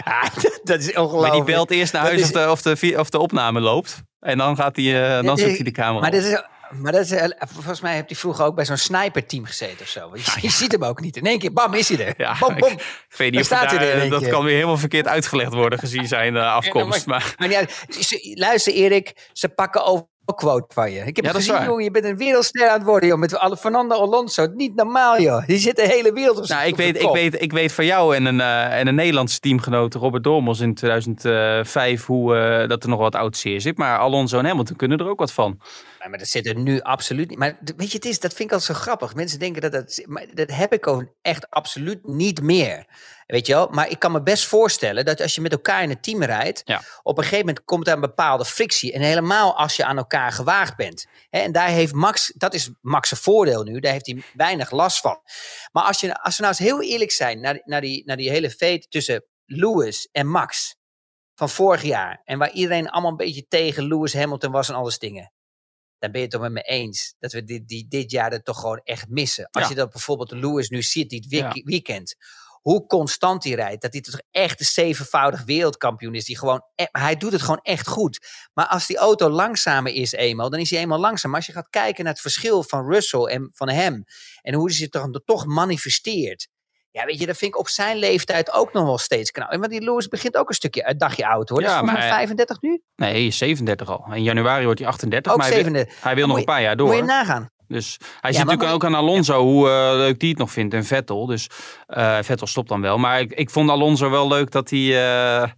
[0.03, 0.23] Ah,
[0.63, 1.33] dat, is Maar ongelooflijk.
[1.33, 4.01] die belt eerst naar huis is- of de, of, de, vi- of de opname loopt.
[4.19, 6.15] En dan, gaat hij, eh, dan zet hij de camera Maar op.
[6.15, 6.43] dat is,
[6.81, 9.87] maar dat is, eh, volgens mij heeft hij vroeger ook bij zo'n sniperteam gezeten of
[9.87, 10.09] zo.
[10.13, 11.17] Je, je ziet hem ook niet.
[11.17, 12.13] In één keer, bam, is hij er.
[12.17, 12.71] Ja, bom, bom.
[12.71, 14.29] Ik weet niet of Daar staat hij er één dat keer.
[14.31, 17.05] kan weer helemaal verkeerd uitgelegd worden gezien zijn eh, afkomst.
[17.05, 17.85] Maar Maar.
[17.99, 20.99] Ze- Luister Erik, ze pakken over een quote van je.
[21.05, 23.17] Ik heb Ja, gezien, jongen, je bent een wereldster aan het worden, joh.
[23.17, 24.47] Met alle Fernando Alonso.
[24.53, 25.45] Niet normaal, joh.
[25.47, 28.15] Die zit de hele wereld op nou, ik, weet, ik, weet, ik weet van jou
[28.15, 32.89] en een, eh, en een Nederlandse teamgenoot, Robert Dormels in 2005, hoe, eh, dat er
[32.89, 33.77] nog wat oud zeer zit.
[33.77, 35.59] Maar Alonso en Hamilton kunnen er ook wat van.
[36.09, 37.37] Maar dat zit er nu absoluut niet.
[37.37, 39.15] Maar weet je, het is, dat vind ik altijd zo grappig.
[39.15, 40.01] Mensen denken dat dat...
[40.05, 42.85] Maar dat heb ik ook echt absoluut niet meer.
[43.25, 43.67] Weet je wel?
[43.67, 46.61] Maar ik kan me best voorstellen dat als je met elkaar in een team rijdt...
[46.65, 46.81] Ja.
[47.03, 48.93] op een gegeven moment komt er een bepaalde frictie.
[48.93, 51.05] En helemaal als je aan elkaar gewaagd bent.
[51.29, 52.33] Hè, en daar heeft Max...
[52.35, 53.79] Dat is Max' voordeel nu.
[53.79, 55.19] Daar heeft hij weinig last van.
[55.71, 57.39] Maar als, je, als we nou eens heel eerlijk zijn...
[57.39, 60.75] naar, naar, die, naar die hele feit tussen Lewis en Max...
[61.35, 62.21] van vorig jaar...
[62.23, 65.33] en waar iedereen allemaal een beetje tegen Lewis Hamilton was en alles dingen
[66.11, 68.43] dan ben je het toch met me eens dat we dit, die, dit jaar er
[68.43, 69.47] toch gewoon echt missen.
[69.51, 69.69] Als Ja.
[69.69, 72.15] je dat bijvoorbeeld de Lewis nu ziet, dit week- weekend,
[72.61, 76.85] hoe constant hij rijdt, dat hij toch echt de zevenvoudig wereldkampioen is, die gewoon, e-
[76.91, 78.27] hij doet het gewoon echt goed.
[78.53, 81.31] Maar als die auto langzamer is eenmaal, dan is hij eenmaal langzaam.
[81.31, 84.03] Maar als je gaat kijken naar het verschil van Russell en van hem,
[84.41, 86.47] en hoe hij zich toch, toch manifesteert,
[86.95, 89.49] ja, weet je, dat vind ik op zijn leeftijd ook nog wel steeds knap.
[89.51, 91.61] En Want die Lewis begint ook een stukje een dagje oud hoor.
[91.61, 92.81] Ja, is maar- 35 nu?
[92.95, 94.05] Nee, hij is 37 al.
[94.13, 96.03] In januari wordt hij 38, Ook maar hij wil, 37.
[96.03, 96.87] hij wil nog een paar jaar door.
[96.87, 97.49] Moet je nagaan.
[97.67, 100.51] Dus hij Ja, ziet maar natuurlijk ook aan Alonso hoe eh, leuk die het nog
[100.51, 101.25] vindt en Vettel.
[101.25, 101.49] Dus
[101.87, 102.97] eh, Vettel stopt dan wel.
[102.97, 105.49] Maar ik, ik vond Alonso wel leuk dat hij eh,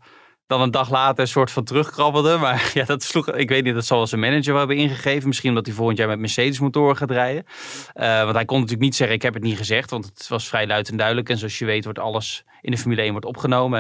[0.47, 2.37] dan een dag later een soort van terugkrabbelde.
[2.37, 5.27] Maar ja, dat sloeg, ik weet niet, dat zal wel zijn manager wel hebben ingegeven.
[5.27, 7.45] Misschien omdat hij volgend jaar met Mercedes motoren gaat rijden.
[7.93, 9.89] Eh, want hij kon natuurlijk niet zeggen, ik heb het niet gezegd.
[9.89, 11.29] Want het was vrij luid en duidelijk.
[11.29, 13.79] En zoals je weet wordt alles in de Formule 1 wordt opgenomen.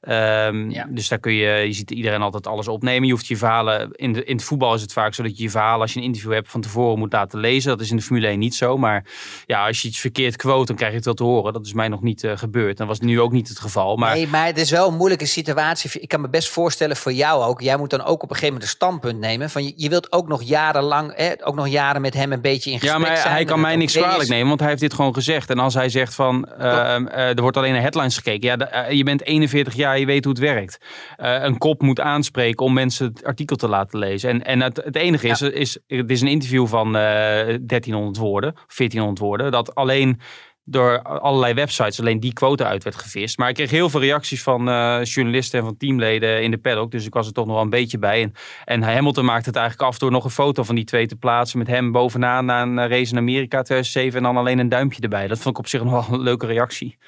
[0.00, 0.46] Hè?
[0.46, 0.86] Ehm, Ja.
[0.90, 3.06] Dus daar kun je, je ziet iedereen altijd alles opnemen.
[3.06, 5.42] Je hoeft je verhalen, in, de, in het voetbal is het vaak zo dat je
[5.42, 7.70] je verhalen, als je een interview hebt, van tevoren moet laten lezen.
[7.70, 8.76] Dat is in de Formule 1 niet zo.
[8.78, 9.04] Maar
[9.46, 11.52] ja, als je iets verkeerd quote, dan krijg je het wel te horen.
[11.52, 12.76] Dat is mij nog niet eh, gebeurd.
[12.76, 13.96] Dat was nu ook niet het geval.
[13.96, 16.00] Maar Nee, maar het is wel een moeilijke situatie.
[16.00, 17.60] Ik kan me best voorstellen voor jou ook.
[17.60, 19.50] Jij moet dan ook op een gegeven moment een standpunt nemen.
[19.50, 22.70] Van je, je wilt ook nog jarenlang, hè, ook nog jaren met hem een beetje
[22.70, 23.30] in Ja, gesprek maar zijn.
[23.30, 25.50] hij en kan het mij niks kwalijk nemen, want hij heeft dit gewoon gezegd.
[25.50, 28.48] En als hij zegt van, ehm, eh, er wordt alleen naar headlines gekeken.
[28.48, 30.78] Ja, de- eh, je bent 41 jaar, je weet hoe het werkt.
[31.16, 34.30] Eh, een kop moet aanspreken om mensen het artikel te laten lezen.
[34.30, 38.54] En, en het, het enige is, is, het is een interview van eh 1300 woorden,
[38.76, 40.20] 1400 woorden, dat alleen
[40.64, 43.38] door allerlei websites alleen die quote uit werd gevist.
[43.38, 46.90] Maar ik kreeg heel veel reacties van eh, journalisten en van teamleden in de paddock.
[46.90, 48.22] Dus ik was er toch nog wel een beetje bij.
[48.22, 48.32] En,
[48.64, 51.58] en Hamilton maakte het eigenlijk af door nog een foto van die twee te plaatsen.
[51.58, 54.16] Met hem bovenaan na een eh, race in Amerika 2007.
[54.18, 55.26] En dan alleen een duimpje erbij.
[55.26, 56.98] Dat vond ik op zich nog wel een leuke reactie.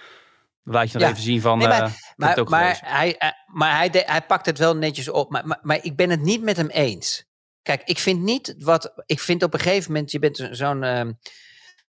[0.65, 1.13] Laat je nog Ja.
[1.13, 1.59] even zien van...
[1.59, 1.79] Nee, eh,
[2.17, 5.31] maar, het maar, maar, hij, eh, maar hij, de- hij pakt het wel netjes op.
[5.31, 7.25] Maar, maar, maar ik ben het niet met hem eens.
[7.63, 8.93] Kijk, ik vind niet wat.
[9.07, 10.83] Ik vind op een gegeven moment, je bent zo- zo'n.
[10.83, 11.13] ehm,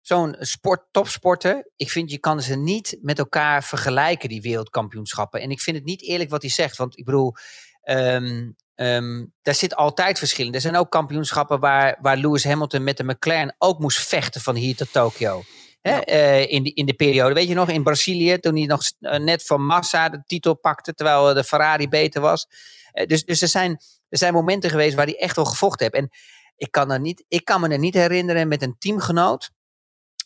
[0.01, 1.72] Zo'n sport, topsporter.
[1.76, 5.41] Ik vind je kan ze niet met elkaar vergelijken, die wereldkampioenschappen.
[5.41, 6.78] En ik vind het niet eerlijk wat hij zegt.
[6.78, 7.34] Want ik bedoel,
[7.82, 10.53] ehm, ehm, daar zit altijd verschil in.
[10.53, 14.55] Er zijn ook kampioenschappen waar, waar Lewis Hamilton met de McLaren ook moest vechten van
[14.55, 15.43] hier tot Tokio.
[15.86, 17.33] Hè, eh, in, die, in de periode.
[17.33, 20.93] Weet je nog, in Brazilië, toen hij nog eh, net van Massa de titel pakte,
[20.93, 22.47] terwijl eh, de Ferrari beter was.
[23.07, 23.71] Dus dus er, zijn,
[24.09, 26.03] er zijn momenten geweest waar hij echt wel gevochten heeft.
[26.03, 26.17] En
[26.57, 29.51] ik kan, er niet, ik kan me er niet herinneren met een teamgenoot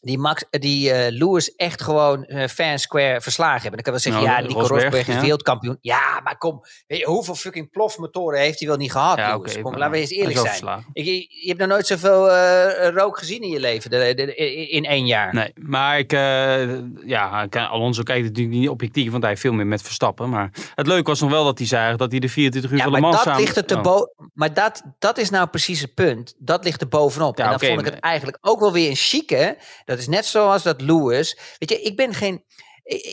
[0.02, 3.84] die, Max, eh, die eh, Lewis echt gewoon uh, fair square verslagen hebben.
[3.84, 5.22] Dan kan wel zeggen, Nou, ja, Nico Rosberg, is ja.
[5.22, 5.78] wereldkampioen.
[5.82, 9.62] Ja, maar kom, weet je, hoeveel fucking plofmotoren heeft hij wel niet gehad, Ja, Lewis?
[9.62, 10.86] kom, laten we eens eerlijk zijn.
[10.94, 14.36] Ik, je, hebt nog nooit zoveel eh, rook gezien in je leven, de, de- de-
[14.70, 15.34] in één jaar.
[15.34, 16.78] Nee, maar ik, eh,
[17.08, 20.30] ja, ik- Alonso kijkt natuurlijk niet objectief, want hij heeft veel meer met Verstappen.
[20.30, 22.84] Maar het leuke was nog wel dat hij zei dat hij de 24 uur Ja,
[22.84, 23.42] van Le maar Mans dat samen...
[23.46, 23.82] ligt er te Oh.
[23.82, 26.36] bo- Maar dat, dat is nou precies het punt.
[26.38, 27.38] Dat ligt er bovenop.
[27.38, 29.58] Ja, en dan vond ik het eigenlijk ook wel weer een chique.
[29.90, 31.38] Dat is net zoals dat Lewis.
[31.58, 32.44] Weet je, ik ben geen.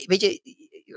[0.07, 0.41] Weet je,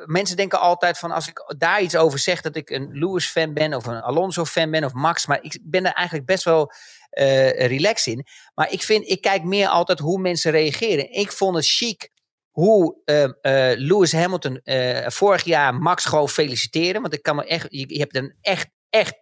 [0.06, 3.74] mensen denken altijd van als ik daar iets over zeg dat ik een Lewis-fan ben
[3.74, 5.26] of een Alonso-fan ben of Max.
[5.26, 6.72] Maar ik ben er eigenlijk best wel
[7.10, 8.26] eh relaxed in.
[8.56, 11.12] Maar ik vind, ik kijk meer altijd hoe mensen reageren.
[11.12, 12.10] Ik vond het chic
[12.50, 17.02] hoe ehm, eh, Lewis Hamilton eh, vorig jaar Max gewoon feliciteren.
[17.02, 19.14] Want ik kan me echt, je, je hebt er een echt, echt,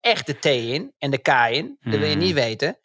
[0.00, 1.76] echt de T in en de K in.
[1.80, 2.18] Dat wil je Hmm.
[2.24, 2.78] niet weten.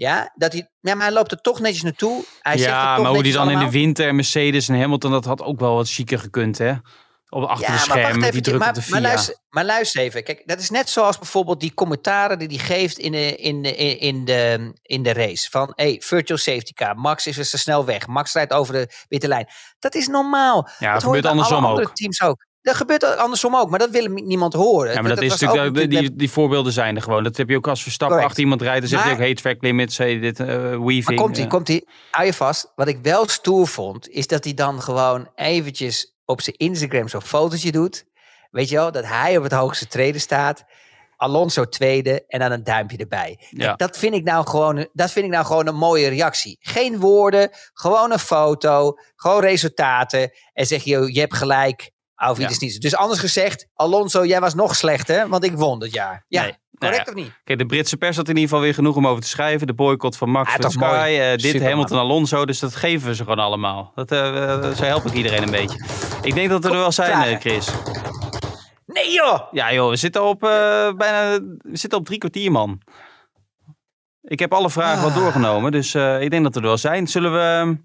[0.00, 2.24] Ja, dat hij, ja, maar hij loopt er toch netjes naartoe.
[2.40, 5.24] Hij zegt ja, toch maar hoe die dan in de winter Mercedes en Hamilton, dat
[5.24, 6.72] had ook wel wat chiquer gekund, hè?
[7.28, 10.24] Op, achter de maar schermen, met die maar, de maar, luister, maar luister even.
[10.24, 13.76] Kijk, dat is net zoals bijvoorbeeld die commentaren die hij geeft in de, in de,
[13.76, 15.50] in de, in de race.
[15.50, 16.96] Van, hey, virtual safety car.
[16.96, 18.06] Max is dus te snel weg.
[18.06, 19.48] Max rijdt over de witte lijn.
[19.78, 20.68] Dat is normaal.
[20.78, 21.94] ja, dat dat gebeurt andersom andere ook.
[21.94, 22.46] teams ook.
[22.62, 24.92] Dat gebeurt andersom ook, maar dat wil niemand horen.
[24.92, 27.22] Ja, maar dat, is was natuurlijk, ook die, die, voorbeelden zijn er gewoon.
[27.22, 28.30] Dat heb je ook als Verstappen Correct.
[28.32, 28.80] achter iemand rijdt.
[28.80, 31.04] Dan zeg je Maar- ook, hey, track limits, hey, dit, eh weaving.
[31.04, 31.46] Maar komt eh.
[31.48, 31.88] komt ie.
[32.10, 32.72] Hou je vast.
[32.74, 37.22] Wat ik wel stoer vond, is dat hij dan gewoon eventjes op zijn Instagram zo'n
[37.22, 38.04] fotootje doet.
[38.50, 40.64] Weet je wel, dat hij op het hoogste treden staat.
[41.16, 43.36] Alonso tweede en dan een duimpje erbij.
[43.38, 43.74] Kijk, Ja.
[43.74, 46.56] dat, vind ik nou gewoon, dat vind ik nou gewoon een mooie reactie.
[46.60, 50.30] Geen woorden, gewoon een foto, gewoon resultaten.
[50.52, 51.90] En zeg je, je hebt gelijk.
[52.38, 52.48] Ja.
[52.58, 52.80] niet.
[52.80, 56.24] Dus anders gezegd, Alonso, jij was nog slechter, want ik won dit jaar.
[56.28, 56.50] Ja, Nee.
[56.70, 57.22] Nou correct ja.
[57.22, 57.40] of niet?
[57.44, 59.66] Kijk, de Britse pers had in ieder geval weer genoeg om over te schrijven.
[59.66, 61.18] De boycott van Max van Sky, mooi.
[61.18, 62.06] eh, dit Super, Hamilton man.
[62.06, 62.44] Alonso.
[62.44, 63.92] Dus dat geven we ze gewoon allemaal.
[63.94, 64.08] Dat,
[64.76, 65.84] zo help ik iedereen een beetje.
[66.22, 67.68] Ik denk dat we er wel zijn, eh, Chris.
[68.86, 69.40] Nee joh!
[69.52, 72.80] Ja joh, we zitten op eh, bijna we zitten op drie kwartier, man.
[74.22, 75.16] Ik heb alle vragen wel Ah.
[75.16, 77.06] doorgenomen, dus ik denk dat we er wel zijn.
[77.06, 77.76] Zullen we...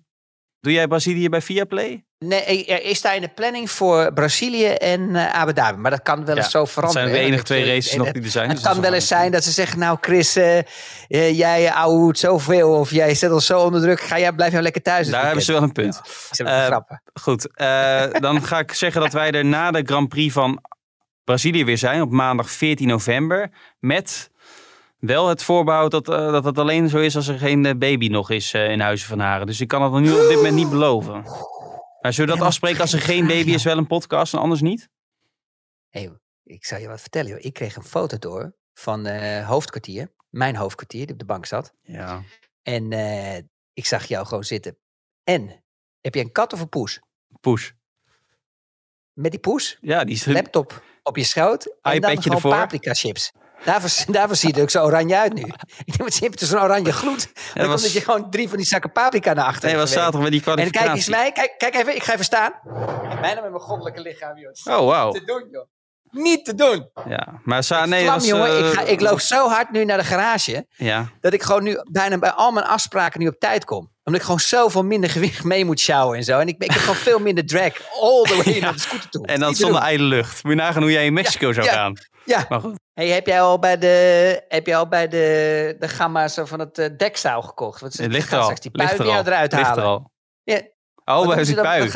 [0.66, 2.06] Doe jij Brazilië bij Viaplay?
[2.20, 5.78] Nee, er is daar in de planning voor Brazilië en eh, Abu Dhabi.
[5.78, 7.10] Maar dat kan wel eens Ja, zo Dat veranderen.
[7.10, 8.48] zijn de enige twee races nog die er zijn.
[8.50, 12.70] Het dus kan wel eens zijn dat ze zeggen, nou Chris, eh, jij ouwehoed zoveel.
[12.72, 14.02] Of jij zet ons zo onder druk.
[14.02, 15.10] Ga jij, blijf nou lekker thuis.
[15.10, 16.02] Daar hebben ze wel een punt.
[16.32, 17.02] Ze hebben grappen.
[17.14, 17.50] Goed,
[18.22, 20.62] dan ga ik zeggen dat wij er na de Grand Prix van
[21.24, 23.50] Brazilië weer zijn op maandag 14 november.
[23.80, 24.32] Met
[24.98, 28.08] wel het voorbehoud dat, eh, dat het alleen zo is als er geen eh, baby
[28.08, 29.48] nog is eh, in Huizen van Haren.
[29.48, 31.24] Dus ik kan het nog nu op dit moment niet beloven.
[32.02, 34.62] Maar zullen we dat afspreken als er geen baby is, wel een podcast en anders
[34.62, 34.90] niet?
[35.90, 37.30] Hey, ik zal je wat vertellen.
[37.30, 37.40] Joh.
[37.42, 40.14] Ik kreeg een foto door van eh hoofdkwartier.
[40.30, 41.74] Mijn hoofdkwartier, die op de bank zat.
[41.82, 42.22] Ja.
[42.62, 42.92] En
[43.74, 44.78] ik zag jou gewoon zitten.
[45.24, 45.64] En,
[46.02, 47.02] heb je een kat of een poes?
[47.42, 47.72] Push.
[49.14, 49.78] Met die poes?
[49.82, 50.26] Ja, die is...
[50.26, 52.52] laptop op je schoot en dan iPadje gewoon ervoor.
[52.52, 53.32] paprika chips.
[53.64, 55.42] Daarvoor, daarvoor ziet het ook zo oranje uit nu.
[55.86, 57.30] Ik denk, wat je hebt zo'n oranje gloed.
[57.54, 59.92] Dan was- komt dat je gewoon drie van die zakken paprika naar achter Nee, was
[59.92, 61.12] zaterdag met die En dan kijk eens kwalificatie.
[61.12, 62.54] mij, kijk, kijk even, ik ga even staan.
[63.22, 64.80] Bijna met mijn goddelijke lichaam, joh.
[64.80, 65.12] Oh, wauw.
[65.12, 65.66] Niet te doen, joh.
[66.12, 66.90] Niet te doen.
[67.08, 68.48] Ja, maar Sa nee, Vlam, was, jongen.
[68.50, 71.64] eh, ik, ga, ik loop zo hard nu naar de garage, Ja, dat ik gewoon
[71.64, 73.94] nu bijna bij al mijn afspraken nu op tijd kom.
[74.06, 76.40] Omdat ik gewoon zoveel minder gewicht mee moet sjouwen en zo.
[76.40, 79.28] En ik, ik heb gewoon veel minder drag all the way naar de scooter toe.
[79.28, 80.44] en dan zonder ijle lucht.
[80.44, 81.74] Moet je nagaan hoe jij in Mexico zou ja.
[81.74, 81.94] gaan.
[82.26, 82.80] Ja, Maar goed.
[82.94, 86.78] Hey, heb jij al bij de, heb jij al bij de, de gamma's van het
[86.78, 87.82] uh, dekzaal gekocht?
[87.82, 88.44] Want ze Het ligt er al.
[88.44, 89.26] straks die Ligt pui er al.
[89.26, 89.84] eruit Ligt er halen.
[89.86, 90.12] al.
[90.44, 90.62] Ja,
[91.06, 91.92] Oh, bij die pui.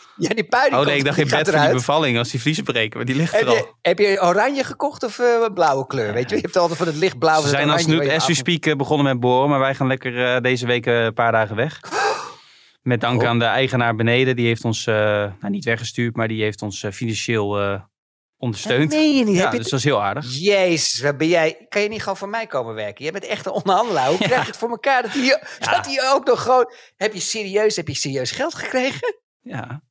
[0.16, 2.30] Ja, die pui die Oh komt, nee, ik dacht in bed voor die bevalling als
[2.30, 2.96] die vliezen breken.
[2.96, 3.54] Maar die ligt Heb er al.
[3.54, 6.12] je, heb je oranje gekocht of uh, blauwe kleur?
[6.12, 7.42] Weet je, je hebt altijd van het lichtblauw.
[7.42, 9.48] Ze zijn als nu, as we speak, eh, begonnen met boren.
[9.48, 11.80] Maar wij gaan lekker eh, deze week eh, een paar dagen weg.
[12.82, 13.28] Met dank Oh.
[13.28, 14.36] aan de eigenaar beneden.
[14.36, 17.80] Die heeft ons, eh, nou niet weggestuurd, maar die heeft ons eh, financieel eh,
[18.36, 18.90] ondersteund.
[18.90, 19.36] Nee, je niet.
[19.36, 20.24] Ja, je dus dat is heel aardig.
[20.38, 21.66] Jezus, wat ben jij?
[21.68, 23.02] Kan je niet gewoon voor mij komen werken?
[23.04, 24.08] Jij bent echt een onderhandelaar.
[24.08, 25.02] Hoe krijg je het voor elkaar?
[25.02, 26.72] Dat hij, hij ook nog gewoon...
[26.96, 29.14] Heb je serieus, heb je serieus geld gekregen?
[29.44, 29.82] Ja.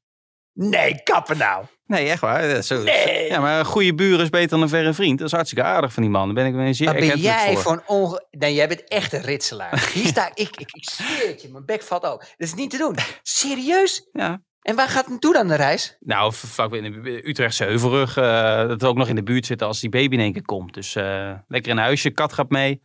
[0.54, 1.66] Nee, kappen nou.
[1.86, 2.64] Nee, echt waar.
[2.64, 3.28] Zo, Nee.
[3.30, 5.18] Ja, maar een goede buur is beter dan een verre vriend.
[5.18, 6.26] Dat is hartstikke aardig van die man.
[6.26, 7.72] Daar ben ik wel zeer ben jij voor.
[7.72, 8.26] een onge...
[8.32, 9.89] Nee, jij bent echt een ritselaar.
[9.93, 12.20] Hier sta ik, ik, ik, ik zweer het je, mijn bek valt ook.
[12.20, 12.95] Dat is niet te doen.
[13.22, 14.10] Serieus?
[14.12, 14.41] Ja.
[14.62, 15.97] En waar gaat het naartoe dan de reis?
[15.99, 18.18] Nou, vlak in de Utrechtse Heuvelrug.
[18.18, 20.45] eh, dat we ook nog in de buurt zitten als die baby in één keer
[20.45, 20.74] komt.
[20.74, 22.10] Dus eh, lekker in huisje.
[22.10, 22.82] Kat gaat mee.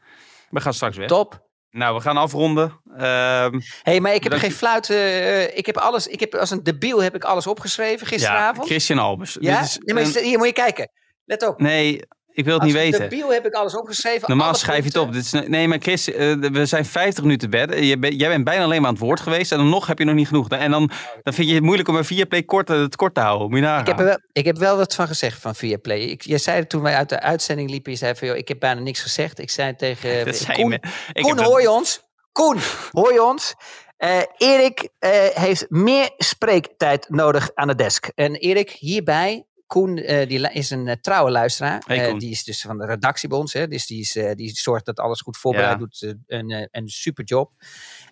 [0.51, 1.09] We gaan straks weg.
[1.09, 1.48] Top.
[1.71, 2.81] Nou, we gaan afronden.
[2.97, 4.91] Ehm, Hé, hey, maar ik heb geen fluit.
[4.91, 6.07] eh, ik heb alles.
[6.07, 8.67] Ik heb als een debiel heb ik alles opgeschreven ja, gisteravond.
[8.67, 9.37] Christian Albers.
[9.41, 9.57] Ja?
[9.61, 10.91] Dit is nee, maar een- hier moet je kijken.
[11.25, 11.61] Let op.
[11.61, 12.01] nee,
[12.39, 13.01] Ik wil het niet weten.
[13.01, 14.29] debiel heb ik alles opgeschreven.
[14.29, 15.13] Normaal schrijf je het op.
[15.13, 17.75] Dit is, nee, maar Chris, eh, we zijn 50 minuten bed.
[17.79, 19.53] Jij bent bijna alleen maar aan het woord geweest.
[19.53, 20.49] En dan nog heb je nog niet genoeg.
[20.49, 20.91] En dan,
[21.23, 23.49] dan vind je het moeilijk om een vier play kort, het kort te houden.
[23.49, 23.81] Moet je nagaan.
[23.81, 25.99] Ik heb, er wel, ik heb wel wat van gezegd van Viaplay.
[26.01, 27.93] Ik, jij zei het toen wij uit de uitzending liepen.
[27.93, 29.39] Je zei van, joh, ik heb bijna niks gezegd.
[29.39, 30.25] Ik zei tegen...
[30.25, 30.75] Dat zei je Koen, me.
[31.13, 32.03] Ik Koen heb dat- hoor je ons?
[32.33, 32.57] Koen,
[32.91, 33.55] hoor je ons?
[33.97, 38.07] Eh, Erik eh, heeft meer spreektijd nodig aan de desk.
[38.15, 39.43] En Erik, hierbij...
[39.69, 41.83] Koen eh, die is een eh, trouwe luisteraar.
[41.87, 43.53] Hey, Eh, die is dus van de redactie bij ons.
[43.53, 43.69] Hè?
[43.69, 45.77] Dus die, is, die zorgt dat alles goed voorbereid Ja.
[45.79, 46.15] doet.
[46.27, 47.53] een, een super job.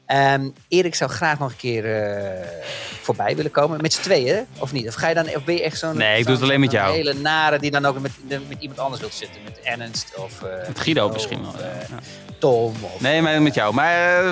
[0.07, 2.49] Ehm, Erik zou graag nog een keer eh,
[3.03, 3.81] voorbij willen komen.
[3.81, 4.89] Met z'n tweeën, of niet?
[4.89, 5.97] Of, ga je dan, of ben je echt zo'n...
[5.97, 6.95] Nee, ik doe het alleen met jou.
[6.95, 9.41] hele nare die dan ook met, met iemand anders wilt zitten.
[9.45, 10.43] Met Ernst of...
[10.43, 11.55] eh, Met Guido misschien wel.
[11.61, 11.97] eh, ja.
[12.39, 13.01] Tom of...
[13.01, 13.75] Nee, maar met jou.
[13.75, 14.29] Maar eh,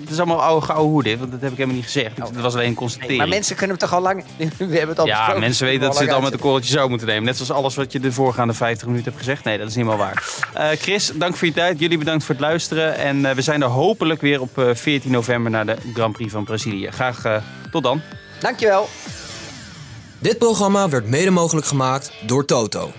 [0.00, 1.18] het is allemaal oude gouden hoe dit.
[1.18, 2.16] Want dat heb ik helemaal niet gezegd.
[2.18, 3.12] Het was alleen een constatering.
[3.12, 3.18] Oh.
[3.18, 4.24] Nee, maar mensen kunnen hem toch al lang...
[4.58, 5.40] We hebben het al ja, besproken.
[5.42, 7.24] mensen weten dat ze het al met een korreltje zo moeten nemen.
[7.24, 9.44] Net zoals alles wat je de voorgaande 50 minuten hebt gezegd.
[9.44, 10.24] Nee, dat is niet helemaal waar.
[10.54, 11.78] Eh, Chris, dank voor je tijd.
[11.78, 12.96] Jullie bedankt voor het luisteren.
[12.96, 16.32] En eh, we zijn er hopelijk weer op eh, 14 november naar de Grand Prix
[16.32, 16.90] van Brazilië.
[16.90, 17.36] Graag eh,
[17.70, 18.00] tot dan.
[18.40, 18.88] Dankjewel.
[20.18, 22.92] Dit programma werd mede mogelijk gemaakt door Toto.